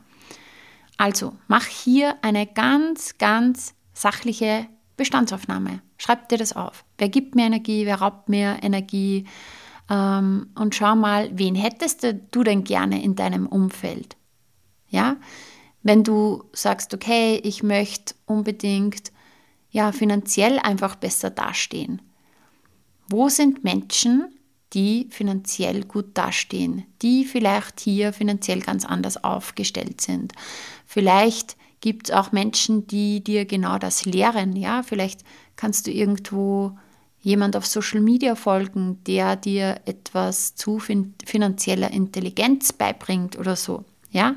[0.99, 5.81] Also mach hier eine ganz, ganz sachliche Bestandsaufnahme.
[5.97, 6.83] Schreib dir das auf.
[6.97, 7.85] Wer gibt mir Energie?
[7.85, 9.25] Wer raubt mir Energie?
[9.89, 14.17] Ähm, und schau mal, wen hättest du denn gerne in deinem Umfeld?
[14.89, 15.15] Ja,
[15.83, 19.13] wenn du sagst, okay, ich möchte unbedingt
[19.71, 22.01] ja finanziell einfach besser dastehen.
[23.07, 24.37] Wo sind Menschen,
[24.73, 30.33] die finanziell gut dastehen, die vielleicht hier finanziell ganz anders aufgestellt sind.
[30.85, 34.55] Vielleicht gibt es auch Menschen, die dir genau das lehren.
[34.55, 35.23] Ja, vielleicht
[35.55, 36.77] kannst du irgendwo
[37.21, 43.83] jemand auf Social Media folgen, der dir etwas zu fin finanzieller Intelligenz beibringt oder so.
[44.11, 44.35] Ja,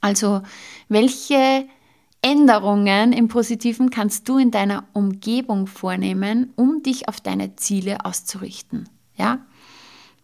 [0.00, 0.42] also
[0.88, 1.66] welche
[2.20, 8.88] Änderungen im Positiven kannst du in deiner Umgebung vornehmen, um dich auf deine Ziele auszurichten?
[9.22, 9.38] Ja?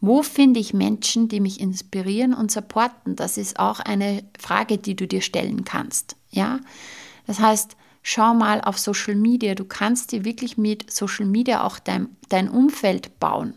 [0.01, 3.15] Wo finde ich Menschen, die mich inspirieren und supporten?
[3.15, 6.17] Das ist auch eine Frage, die du dir stellen kannst.
[6.31, 6.59] Ja?
[7.27, 9.55] Das heißt, schau mal auf Social Media.
[9.55, 13.55] Du kannst dir wirklich mit Social Media auch dein, dein Umfeld bauen.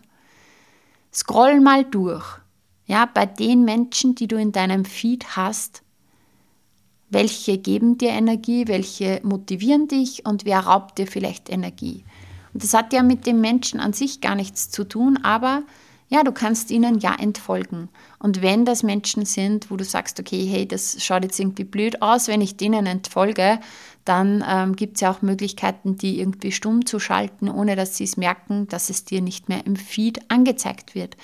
[1.11, 2.25] Scroll mal durch.
[2.85, 5.81] Ja, bei den Menschen, die du in deinem Feed hast,
[7.09, 12.03] welche geben dir Energie, welche motivieren dich und wer raubt dir vielleicht Energie.
[12.53, 15.63] Und das hat ja mit dem Menschen an sich gar nichts zu tun, aber
[16.11, 17.87] ja, du kannst ihnen ja entfolgen.
[18.19, 22.01] Und wenn das Menschen sind, wo du sagst, okay, hey, das schaut jetzt irgendwie blöd
[22.01, 23.59] aus, wenn ich denen entfolge,
[24.03, 28.03] dann ähm, gibt es ja auch Möglichkeiten, die irgendwie stumm zu schalten, ohne dass sie
[28.03, 31.15] es merken, dass es dir nicht mehr im Feed angezeigt wird.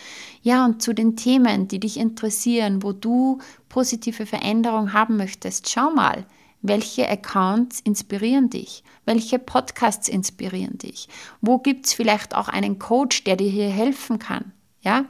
[0.41, 5.91] Ja, und zu den Themen, die dich interessieren, wo du positive Veränderung haben möchtest, schau
[5.91, 6.25] mal,
[6.61, 8.83] welche Accounts inspirieren dich?
[9.05, 11.07] Welche Podcasts inspirieren dich?
[11.41, 14.51] Wo gibt es vielleicht auch einen Coach, der dir hier helfen kann?
[14.81, 15.05] Ja?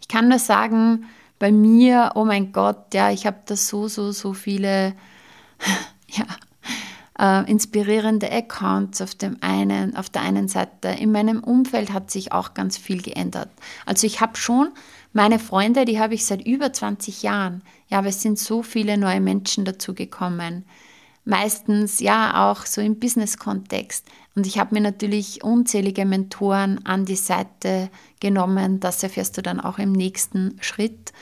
[0.00, 1.06] Ich kann nur sagen,
[1.38, 4.94] bei mir, oh mein Gott, ja, ich habe da so, so, so viele
[6.08, 6.26] ja,
[7.18, 10.88] äh, inspirierende Accounts auf dem einen, auf der einen Seite.
[10.88, 13.50] In meinem Umfeld hat sich auch ganz viel geändert.
[13.86, 14.70] Also ich habe schon
[15.12, 17.62] meine Freunde, die habe ich seit über 20 Jahren.
[17.88, 20.64] Ja, aber es sind so viele neue Menschen dazugekommen.
[21.24, 24.06] Meistens ja auch so im Business-Kontext.
[24.34, 28.80] Und ich habe mir natürlich unzählige Mentoren an die Seite genommen.
[28.80, 31.12] Das erfährst du dann auch im nächsten Schritt.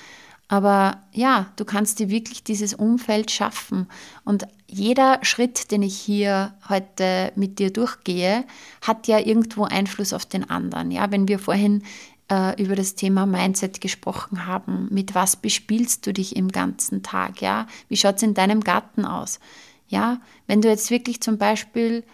[0.49, 3.87] Aber ja, du kannst dir wirklich dieses Umfeld schaffen.
[4.25, 8.45] Und jeder Schritt, den ich hier heute mit dir durchgehe,
[8.81, 10.91] hat ja irgendwo Einfluss auf den anderen.
[10.91, 11.83] Ja, wenn wir vorhin
[12.31, 17.41] äh, über das Thema Mindset gesprochen haben, mit was bespielst du dich im ganzen Tag?
[17.41, 19.41] Ja, wie schaut es in deinem Garten aus?
[19.89, 22.05] Ja, wenn du jetzt wirklich zum Beispiel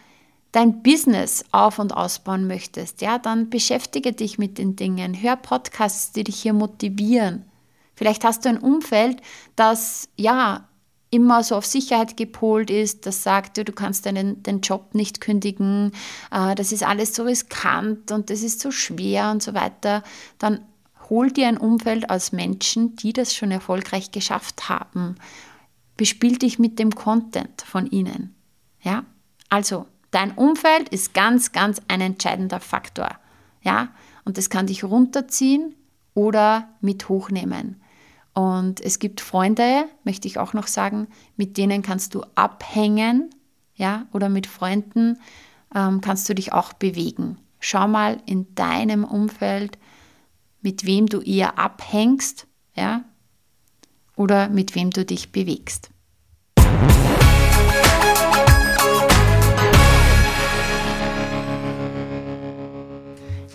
[0.52, 6.12] dein Business auf- und ausbauen möchtest, ja, dann beschäftige dich mit den Dingen, hör Podcasts,
[6.12, 7.44] die dich hier motivieren
[7.94, 9.20] Vielleicht hast du ein Umfeld,
[9.56, 10.68] das ja
[11.14, 15.92] immer so auf Sicherheit gepolt ist, das sagt, du kannst deinen den Job nicht kündigen,
[16.32, 20.02] äh, das ist alles so riskant und das ist so schwer und so weiter,
[20.38, 20.60] dann
[21.08, 25.14] hol dir ein Umfeld aus Menschen, die das schon erfolgreich geschafft haben.
[25.96, 28.34] Bespiel dich mit dem Content von ihnen.
[28.82, 29.04] Ja?
[29.48, 33.10] Also, dein Umfeld ist ganz, ganz ein entscheidender Faktor.
[33.62, 33.88] Ja?
[34.24, 35.76] Und das kann dich runterziehen
[36.14, 37.80] oder mit hochnehmen.
[38.34, 43.30] Und es gibt Freunde, möchte ich auch noch sagen, mit denen kannst du abhängen,
[43.76, 45.18] ja, oder mit Freunden
[45.74, 47.38] ähm, kannst du dich auch bewegen.
[47.60, 49.78] Schau mal in deinem Umfeld,
[50.62, 53.04] mit wem du eher abhängst, ja,
[54.16, 55.90] oder mit wem du dich bewegst.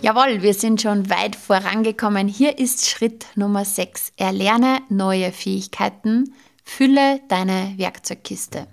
[0.02, 2.26] Jawohl, wir sind schon weit vorangekommen.
[2.26, 4.14] Hier ist Schritt Nummer 6.
[4.16, 6.32] Erlerne neue Fähigkeiten,
[6.64, 8.66] fülle deine Werkzeugkiste.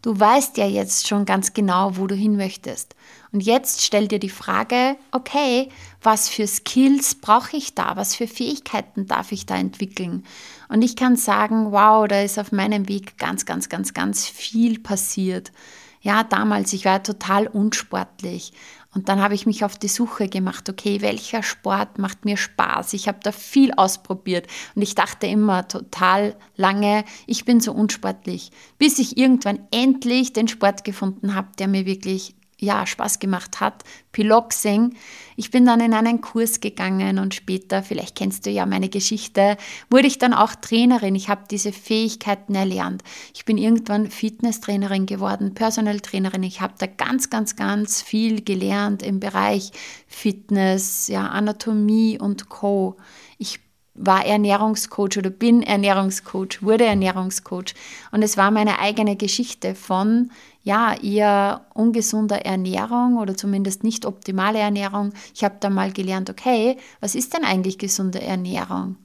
[0.00, 2.96] Du weißt ja jetzt schon ganz genau, wo du hin möchtest.
[3.32, 5.68] Und jetzt stell dir die Frage, okay,
[6.02, 7.96] was für Skills brauche ich da?
[7.96, 10.24] Was für Fähigkeiten darf ich da entwickeln?
[10.70, 14.78] Und ich kann sagen, wow, da ist auf meinem Weg ganz, ganz, ganz, ganz viel
[14.80, 15.52] passiert.
[16.00, 18.54] Ja, damals, ich war total unsportlich.
[18.92, 22.92] Und dann habe ich mich auf die Suche gemacht, okay, welcher Sport macht mir Spaß?
[22.94, 28.50] Ich habe da viel ausprobiert und ich dachte immer total lange, ich bin so unsportlich,
[28.78, 33.84] bis ich irgendwann endlich den Sport gefunden habe, der mir wirklich ja, Spaß gemacht hat,
[34.12, 34.94] Piloxing.
[35.36, 39.56] Ich bin dann in einen Kurs gegangen und später, vielleicht kennst du ja meine Geschichte,
[39.88, 41.14] wurde ich dann auch Trainerin.
[41.14, 43.02] Ich habe diese Fähigkeiten erlernt.
[43.34, 46.42] Ich bin irgendwann Fitnesstrainerin geworden, Personal Trainerin.
[46.42, 49.72] Ich habe da ganz, ganz, ganz viel gelernt im Bereich
[50.06, 52.96] Fitness, ja, Anatomie und Co.
[53.38, 53.60] Ich
[53.94, 57.74] war Ernährungscoach oder bin Ernährungscoach, wurde Ernährungscoach.
[58.12, 60.30] Und es war meine eigene Geschichte von
[60.62, 65.12] ja, eher ungesunder Ernährung oder zumindest nicht optimale Ernährung.
[65.34, 68.96] Ich habe da mal gelernt, okay, was ist denn eigentlich gesunde Ernährung?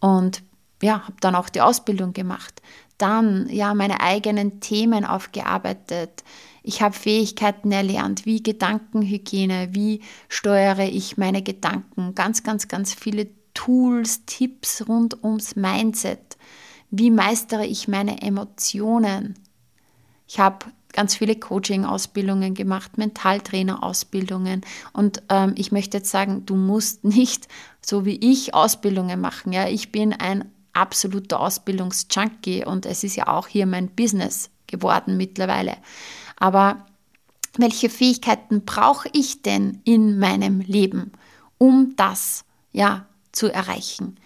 [0.00, 0.42] Und
[0.82, 2.60] ja, habe dann auch die Ausbildung gemacht.
[2.98, 6.24] Dann ja, meine eigenen Themen aufgearbeitet.
[6.62, 12.14] Ich habe Fähigkeiten erlernt, wie Gedankenhygiene, wie steuere ich meine Gedanken.
[12.14, 16.36] Ganz, ganz, ganz viele Tools, Tipps rund ums Mindset.
[16.90, 19.34] Wie meistere ich meine Emotionen?
[20.28, 24.60] Ich habe ganz viele Coaching-Ausbildungen gemacht, Mentaltrainer-Ausbildungen.
[24.92, 27.48] Und ähm, ich möchte jetzt sagen, du musst nicht
[27.80, 29.52] so wie ich Ausbildungen machen.
[29.52, 35.16] Ja, ich bin ein absoluter Ausbildungsjunkie und es ist ja auch hier mein Business geworden
[35.16, 35.76] mittlerweile.
[36.36, 36.86] Aber
[37.56, 41.12] welche Fähigkeiten brauche ich denn in meinem Leben,
[41.56, 44.16] um das ja zu erreichen?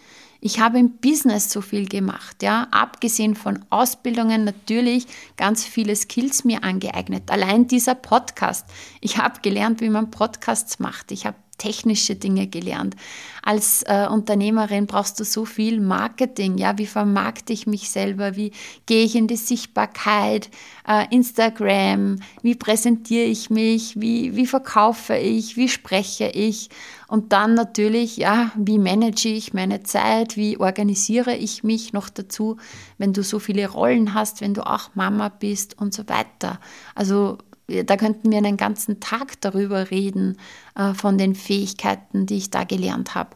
[0.43, 6.45] Ich habe im Business so viel gemacht, ja, abgesehen von Ausbildungen natürlich ganz viele Skills
[6.45, 7.31] mir angeeignet.
[7.31, 8.67] Allein dieser Podcast.
[9.03, 11.13] Ich habe gelernt, wie man Podcasts macht.
[11.13, 12.97] Ich habe technische Dinge gelernt.
[13.43, 16.59] Als äh, Unternehmerin brauchst du so viel Marketing.
[16.59, 18.37] Ja, wie vermarkte ich mich selber?
[18.37, 18.53] Wie
[18.87, 20.51] gehe ich in die Sichtbarkeit?
[20.89, 22.17] Äh, Instagram?
[22.43, 24.01] Wie präsentiere ich mich?
[24.01, 25.57] Wie, wie verkaufe ich?
[25.57, 26.71] Wie spreche ich?
[27.09, 30.37] Und dann natürlich, ja, wie manage ich meine Zeit?
[30.37, 32.57] Wie organisiere ich mich noch dazu,
[32.99, 36.61] wenn du so viele Rollen hast, wenn du auch Mama bist und so weiter.
[36.95, 37.39] Also
[37.85, 40.37] da könnten wir einen ganzen Tag darüber reden,
[40.75, 43.31] äh, von den Fähigkeiten, die ich da gelernt habe.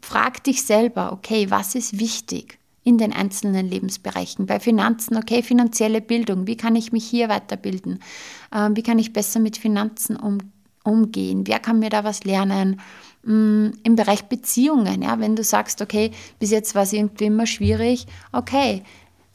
[0.00, 2.58] Frag dich selber, okay, was ist wichtig?
[2.84, 4.46] in den einzelnen Lebensbereichen.
[4.46, 8.00] Bei Finanzen, okay, finanzielle Bildung, wie kann ich mich hier weiterbilden?
[8.54, 10.38] Ähm, wie kann ich besser mit Finanzen um,
[10.84, 11.46] umgehen?
[11.46, 12.80] Wer kann mir da was lernen?
[13.24, 17.46] Mm, Im Bereich Beziehungen, ja, wenn du sagst, okay, bis jetzt war es irgendwie immer
[17.46, 18.82] schwierig, okay,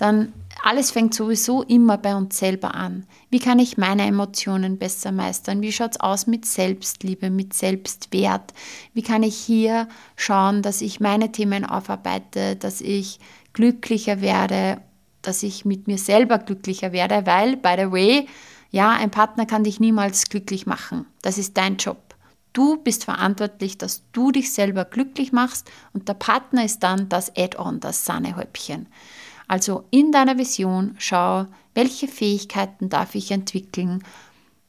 [0.02, 0.34] dann
[0.64, 3.06] alles fängt sowieso immer bei uns selber an.
[3.30, 5.62] Wie kann ich meine Emotionen besser meistern?
[5.62, 8.54] Wie schaut es aus mit Selbstliebe, mit Selbstwert?
[8.93, 13.20] Wie kann ich hier schauen, dass ich meine Themen aufarbeite, dass ich
[13.54, 14.82] glücklicher werde,
[15.22, 17.26] dass ich mit mir selber glücklicher werde?
[17.26, 18.28] Weil, by the way,
[18.72, 21.06] ja, ein Partner kann dich niemals glücklich machen.
[21.22, 21.97] Das ist dein Job.
[22.54, 27.36] Du bist verantwortlich, dass du dich selber glücklich machst und der Partner ist dann das
[27.38, 28.88] Add-on, das Sahnehäubchen.
[29.50, 34.04] Also in deiner Vision schau, welche Fähigkeiten darf ich entwickeln,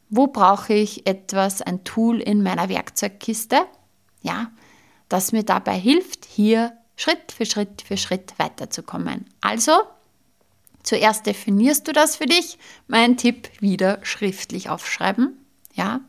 [0.08, 3.66] wo brauche ich etwas, ein Tool in meiner Werkzeugkiste,
[4.22, 4.50] ja,
[5.10, 9.26] das mir dabei hilft, hier Schritt für Schritt für Schritt weiterzukommen.
[9.42, 9.72] Also,
[10.82, 12.58] zuerst definierst du das für dich.
[12.88, 15.36] Mein Tipp, wieder schriftlich aufschreiben,
[15.74, 16.00] ja.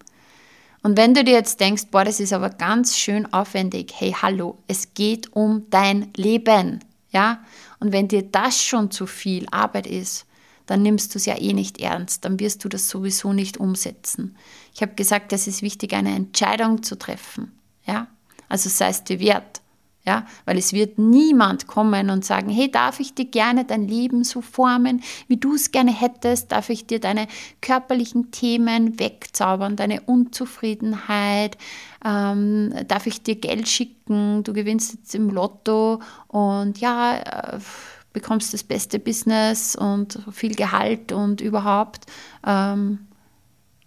[0.82, 4.58] Und wenn du dir jetzt denkst, boah, das ist aber ganz schön aufwendig, hey, hallo,
[4.68, 6.80] es geht um dein Leben,
[7.12, 7.44] ja.
[7.80, 10.26] Und wenn dir das schon zu viel Arbeit ist,
[10.66, 14.38] dann nimmst du es ja eh nicht ernst, dann wirst du das sowieso nicht umsetzen.
[14.74, 17.52] Ich habe gesagt, es ist wichtig, eine Entscheidung zu treffen.
[17.86, 18.08] Ja?
[18.48, 19.62] Also sei es dir wert.
[20.04, 24.24] Ja, weil es wird niemand kommen und sagen, hey, darf ich dir gerne dein Leben
[24.24, 26.52] so formen, wie du es gerne hättest?
[26.52, 27.28] Darf ich dir deine
[27.62, 31.56] körperlichen Themen wegzaubern, deine Unzufriedenheit?
[32.04, 34.44] Ähm, darf ich dir Geld schicken?
[34.44, 37.60] Du gewinnst jetzt im Lotto und ja, äh,
[38.14, 42.06] bekommst das beste Business und viel Gehalt und überhaupt.
[42.46, 43.08] Ähm,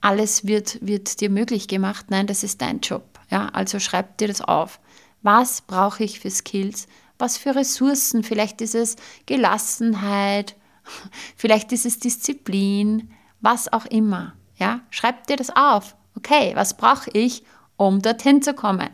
[0.00, 2.06] alles wird, wird dir möglich gemacht.
[2.10, 3.04] Nein, das ist dein Job.
[3.30, 4.80] Ja, also schreib dir das auf.
[5.22, 6.86] Was brauche ich für Skills?
[7.18, 8.22] Was für Ressourcen?
[8.22, 8.96] Vielleicht ist es
[9.26, 10.56] Gelassenheit,
[11.36, 13.10] vielleicht ist es Disziplin,
[13.40, 14.34] was auch immer.
[14.56, 15.96] Ja, schreib dir das auf.
[16.16, 17.42] Okay, was brauche ich,
[17.76, 18.90] um dorthin zu kommen?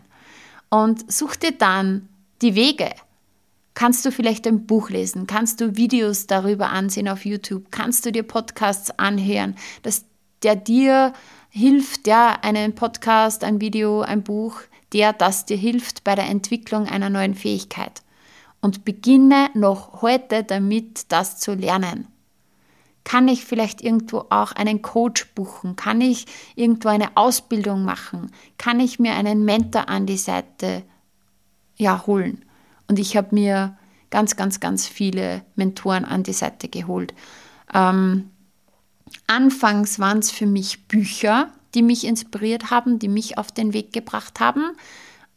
[0.69, 2.09] Und such dir dann
[2.43, 2.91] die Wege.
[3.75, 5.27] Kannst du vielleicht ein Buch lesen?
[5.27, 7.71] Kannst du Videos darüber ansehen auf YouTube?
[7.71, 10.05] Kannst du dir Podcasts anhören, dass
[10.43, 11.13] der dir
[11.51, 14.61] hilft, ja, einen Podcast, ein Video, ein Buch,
[14.93, 18.03] der das dir hilft bei der Entwicklung einer neuen Fähigkeit.
[18.61, 22.09] Und beginne noch heute damit, das zu lernen.
[23.05, 25.77] Kann ich vielleicht irgendwo auch einen Coach buchen?
[25.77, 28.31] Kann ich irgendwo eine Ausbildung machen?
[28.59, 30.83] Kann ich mir einen Mentor an die Seite
[31.77, 32.45] ja, holen?
[32.89, 33.77] Und ich habe mir
[34.11, 37.15] ganz, ganz, ganz viele Mentoren an die Seite geholt.
[37.73, 38.31] Ähm,
[39.27, 43.93] anfangs waren es für mich Bücher, die mich inspiriert haben, die mich auf den Weg
[43.93, 44.73] gebracht haben.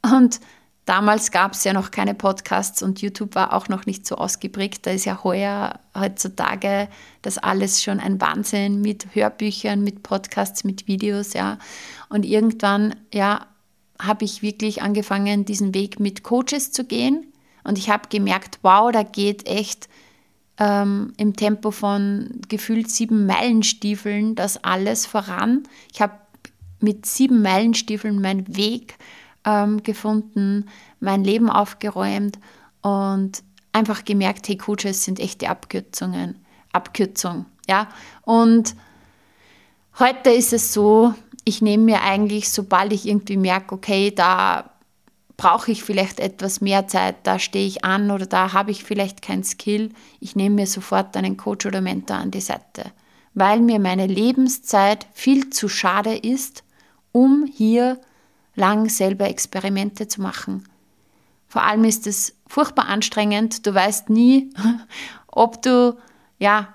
[0.02, 0.40] Und
[0.86, 4.86] damals gab es ja noch keine Podcasts und YouTube war auch noch nicht so ausgeprägt.
[4.86, 6.90] Da ist ja heuer, heutzutage,
[7.22, 11.58] das alles schon ein Wahnsinn mit Hörbüchern, mit Podcasts, mit Videos, ja.
[12.10, 13.48] Und irgendwann, ja,
[14.00, 17.28] habe ich wirklich angefangen, diesen Weg mit Coaches zu gehen.
[17.64, 19.88] Und ich habe gemerkt, wow, da geht echt
[20.60, 25.64] ähm, im Tempo von gefühlt sieben Meilenstiefeln das alles voran.
[25.94, 26.14] Ich habe
[26.80, 28.96] mit sieben Meilenstiefeln meinen Weg
[29.46, 30.70] ähm, gefunden,
[31.00, 32.40] mein Leben aufgeräumt
[32.82, 37.88] und einfach gemerkt, hey, Coaches sind echte Abkürzungen, Abkürzung, ja.
[38.24, 38.76] Und
[40.00, 41.14] heute ist es so,
[41.44, 44.70] ich nehme mir eigentlich, sobald ich irgendwie merke, okay, da
[45.36, 49.22] brauche ich vielleicht etwas mehr Zeit, da stehe ich an oder da habe ich vielleicht
[49.22, 49.90] kein Skill,
[50.20, 52.92] ich nehme mir sofort einen Coach oder Mentor an die Seite,
[53.34, 56.64] weil mir meine Lebenszeit viel zu schade ist,
[57.12, 58.00] um hier
[58.56, 60.68] lang selber Experimente zu machen.
[61.48, 63.66] Vor allem ist es furchtbar anstrengend.
[63.66, 64.50] Du weißt nie,
[65.28, 65.98] ob du
[66.40, 66.74] ja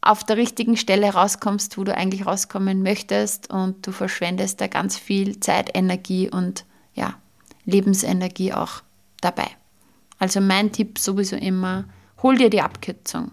[0.00, 4.96] auf der richtigen Stelle rauskommst, wo du eigentlich rauskommen möchtest und du verschwendest da ganz
[4.96, 6.64] viel Zeit, Energie und
[6.94, 7.14] ja,
[7.64, 8.82] Lebensenergie auch
[9.20, 9.48] dabei.
[10.18, 11.84] Also mein Tipp sowieso immer,
[12.22, 13.32] hol dir die Abkürzung.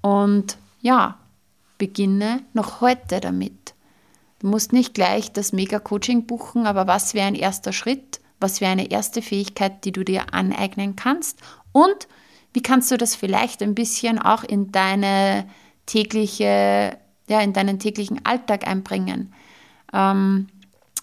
[0.00, 1.18] Und ja,
[1.78, 3.55] beginne noch heute damit.
[4.38, 8.20] Du musst nicht gleich das Mega-Coaching buchen, aber was wäre ein erster Schritt?
[8.38, 11.40] Was wäre eine erste Fähigkeit, die du dir aneignen kannst?
[11.72, 12.06] Und
[12.52, 15.46] wie kannst du das vielleicht ein bisschen auch in deine
[15.86, 19.32] tägliche, ja, in deinen täglichen Alltag einbringen?
[19.92, 20.48] Ähm,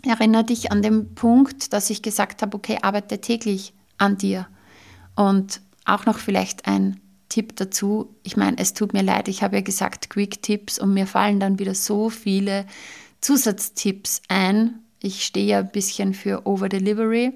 [0.04, 4.48] erinnere dich an den Punkt, dass ich gesagt habe, okay, arbeite täglich an dir.
[5.16, 8.16] Und auch noch vielleicht ein Tipp dazu.
[8.24, 11.40] Ich meine, es tut mir leid, ich habe ja gesagt Quick Tipps und mir fallen
[11.40, 12.66] dann wieder so viele
[13.24, 14.84] Zusatztipps ein.
[15.02, 17.32] Ich stehe ja ein bisschen für Over-Delivery.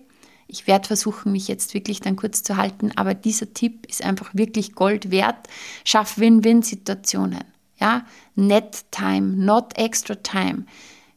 [0.48, 4.32] Ich werde versuchen, mich jetzt wirklich dann kurz zu halten, aber dieser Tipp ist einfach
[4.34, 5.48] wirklich Gold wert.
[5.86, 7.44] Schaff Win-Win-Situationen.
[7.80, 10.66] Ja, net time, not extra time.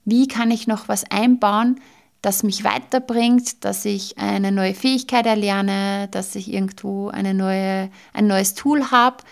[0.04, 1.80] Wie kann ich noch was einbauen,
[2.22, 8.26] das mich weiterbringt, dass ich eine neue Fähigkeit erlerne, dass ich irgendwo eine neue, ein
[8.26, 9.24] neues Tool habe,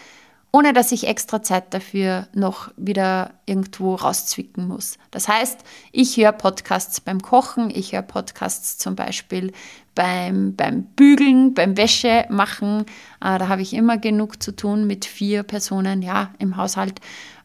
[0.51, 4.99] ohne dass ich extra Zeit dafür noch wieder irgendwo rauszwicken muss.
[5.11, 5.61] Das heißt,
[5.93, 9.53] ich höre Podcasts beim Kochen, ich höre Podcasts zum Beispiel
[9.95, 12.83] beim, beim Bügeln, beim Wäsche machen.
[13.21, 17.01] Äh, da habe ich immer genug zu tun mit vier Personen ja, im Haushalt.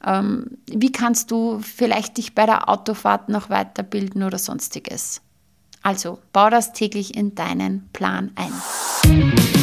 [0.06, 5.22] Ähm, wie kannst du vielleicht dich bei der Autofahrt noch weiterbilden oder sonstiges?
[5.82, 9.63] Also bau das täglich in deinen Plan ein.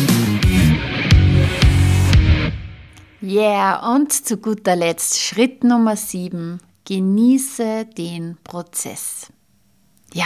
[3.23, 6.59] Yeah, und zu guter Letzt Schritt Nummer 7.
[6.87, 9.31] Genieße den Prozess.
[10.14, 10.25] Ja,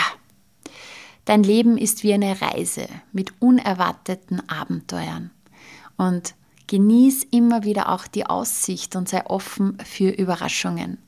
[1.25, 5.33] dein Leben ist wie eine Reise mit unerwarteten Abenteuern.
[5.97, 6.37] Und
[6.69, 10.99] genieß immer wieder auch die Aussicht und sei offen für Überraschungen.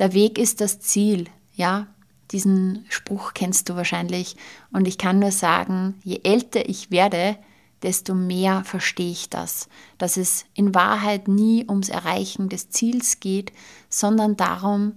[0.00, 1.86] Der Weg ist das Ziel, ja,
[2.32, 4.34] diesen Spruch kennst du wahrscheinlich.
[4.72, 7.36] Und ich kann nur sagen, je älter ich werde,
[7.82, 9.68] desto mehr verstehe ich das,
[9.98, 13.52] dass es in Wahrheit nie ums Erreichen des Ziels geht,
[13.88, 14.94] sondern darum,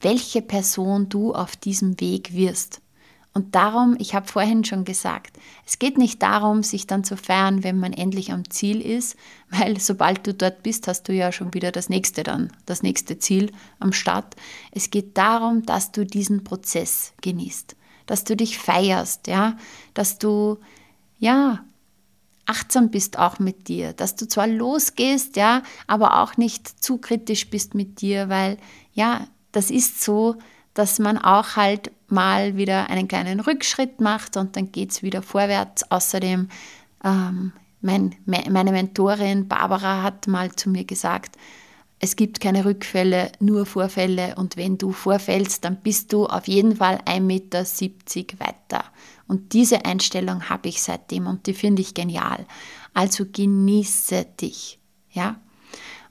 [0.00, 2.80] welche Person du auf diesem Weg wirst.
[3.34, 7.64] Und darum, ich habe vorhin schon gesagt, es geht nicht darum, sich dann zu feiern,
[7.64, 9.16] wenn man endlich am Ziel ist,
[9.50, 13.18] weil sobald du dort bist, hast du ja schon wieder das nächste dann, das nächste
[13.18, 14.36] Ziel am Start.
[14.70, 17.74] Es geht darum, dass du diesen Prozess genießt,
[18.06, 19.56] dass du dich feierst, ja,
[19.94, 20.58] dass du
[21.18, 21.64] ja
[22.52, 27.48] achtsam bist auch mit dir, dass du zwar losgehst, ja, aber auch nicht zu kritisch
[27.48, 28.58] bist mit dir, weil
[28.92, 30.36] ja, das ist so,
[30.74, 35.22] dass man auch halt mal wieder einen kleinen Rückschritt macht und dann geht es wieder
[35.22, 35.90] vorwärts.
[35.90, 36.48] Außerdem,
[37.04, 41.36] ähm, mein, meine Mentorin Barbara hat mal zu mir gesagt,
[42.04, 46.76] es gibt keine Rückfälle, nur Vorfälle und wenn du vorfällst, dann bist du auf jeden
[46.76, 47.64] Fall 1,70 Meter
[48.40, 48.84] weiter.
[49.28, 52.44] Und diese Einstellung habe ich seitdem und die finde ich genial.
[52.92, 54.80] Also genieße dich,
[55.12, 55.36] ja.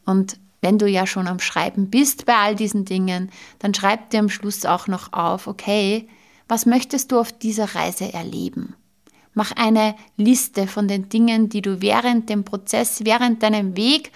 [0.06, 3.30] Und wenn du ja schon am Schreiben bist bei all diesen Dingen,
[3.60, 6.08] dann schreib dir am Schluss auch noch auf, okay,
[6.48, 8.76] was möchtest du auf dieser Reise erleben?
[9.34, 14.14] Mach eine Liste von den Dingen, die du während dem Prozess, während deinem Weg,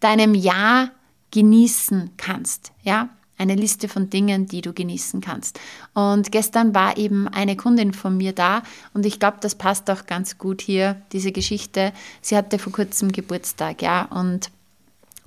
[0.00, 0.90] deinem Jahr
[1.30, 2.72] genießen kannst.
[2.82, 5.60] Ja, eine Liste von Dingen, die du genießen kannst.
[5.94, 8.62] Und gestern war eben eine Kundin von mir da
[8.94, 11.92] und ich glaube, das passt auch ganz gut hier, diese Geschichte.
[12.20, 14.50] Sie hatte vor kurzem Geburtstag, ja, und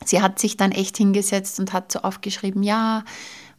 [0.06, 3.06] sie hat sich dann echt hingesetzt und hat so aufgeschrieben, ja,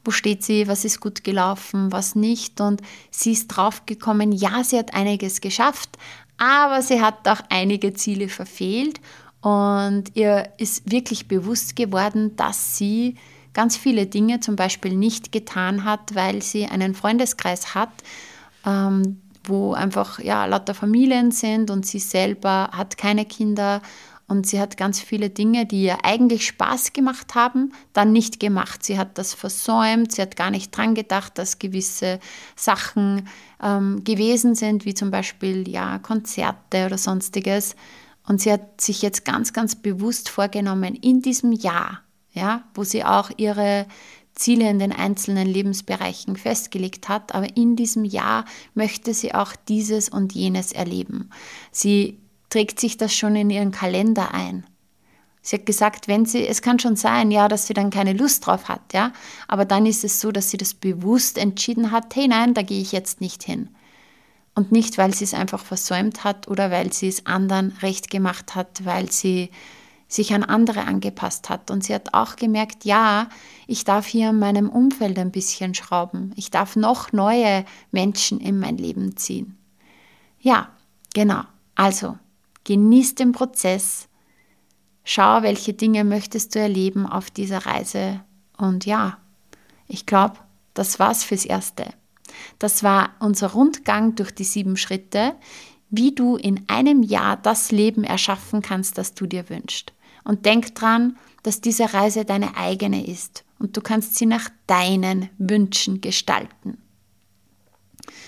[0.04, 2.60] wo steht sie, was ist gut gelaufen, was nicht.
[2.60, 5.96] Und sie ist draufgekommen, ja, sie hat einiges geschafft,
[6.38, 9.00] aber sie hat auch einige Ziele verfehlt.
[9.42, 13.16] Und ihr ist wirklich bewusst geworden, dass sie
[13.52, 17.90] ganz viele Dinge zum Beispiel nicht getan hat, weil sie einen Freundeskreis hat,
[18.64, 23.82] ähm, wo einfach ja lauter Familien sind und sie selber hat keine Kinder
[24.28, 28.82] und sie hat ganz viele Dinge, die ihr eigentlich Spaß gemacht haben, dann nicht gemacht.
[28.82, 32.18] Sie hat das versäumt, sie hat gar nicht dran gedacht, dass gewisse
[32.56, 33.28] Sachen
[33.62, 37.74] ähm, gewesen sind, wie zum Beispiel ja, Konzerte oder sonstiges.
[38.26, 42.02] Und sie hat sich jetzt ganz, ganz bewusst vorgenommen, in diesem Jahr,
[42.32, 43.86] ja, wo sie auch ihre
[44.34, 48.44] Ziele in den einzelnen Lebensbereichen festgelegt hat, aber in diesem Jahr
[48.74, 51.30] möchte sie auch dieses und jenes erleben.
[51.70, 52.18] Sie
[52.48, 54.66] trägt sich das schon in ihren Kalender ein.
[55.42, 58.46] Sie hat gesagt, wenn sie, es kann schon sein, ja, dass sie dann keine Lust
[58.46, 59.12] drauf hat, ja,
[59.48, 62.80] aber dann ist es so, dass sie das bewusst entschieden hat, hey nein, da gehe
[62.80, 63.68] ich jetzt nicht hin.
[64.54, 68.54] Und nicht, weil sie es einfach versäumt hat oder weil sie es anderen recht gemacht
[68.54, 69.50] hat, weil sie
[70.08, 71.70] sich an andere angepasst hat.
[71.70, 73.28] Und sie hat auch gemerkt, ja,
[73.66, 76.32] ich darf hier in meinem Umfeld ein bisschen schrauben.
[76.36, 79.56] Ich darf noch neue Menschen in mein Leben ziehen.
[80.40, 80.68] Ja,
[81.14, 81.44] genau.
[81.74, 82.18] Also,
[82.64, 84.08] Genieß den Prozess.
[85.04, 88.20] Schau, welche Dinge möchtest du erleben auf dieser Reise.
[88.56, 89.18] Und ja,
[89.88, 90.36] ich glaube,
[90.74, 91.92] das war's fürs Erste.
[92.58, 95.34] Das war unser Rundgang durch die sieben Schritte,
[95.90, 99.92] wie du in einem Jahr das Leben erschaffen kannst, das du dir wünschst.
[100.24, 105.28] Und denk dran, dass diese Reise deine eigene ist und du kannst sie nach deinen
[105.38, 106.78] Wünschen gestalten.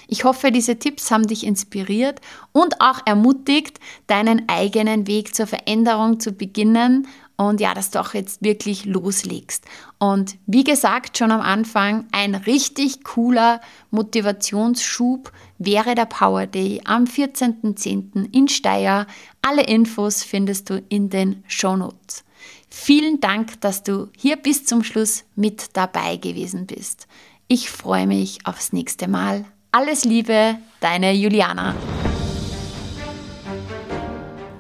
[0.07, 2.21] Ich hoffe, diese Tipps haben dich inspiriert
[2.53, 8.15] und auch ermutigt, deinen eigenen Weg zur Veränderung zu beginnen und ja, dass du auch
[8.15, 9.65] jetzt wirklich loslegst.
[9.99, 13.61] Und wie gesagt, schon am Anfang, ein richtig cooler
[13.91, 18.33] Motivationsschub wäre der Power Day am 14.10.
[18.33, 19.07] in Steyr.
[19.43, 22.25] Alle Infos findest du in den Shownotes.
[22.69, 27.07] Vielen Dank, dass du hier bis zum Schluss mit dabei gewesen bist.
[27.47, 29.45] Ich freue mich aufs nächste Mal.
[29.71, 31.75] Alles Liebe, deine Juliana.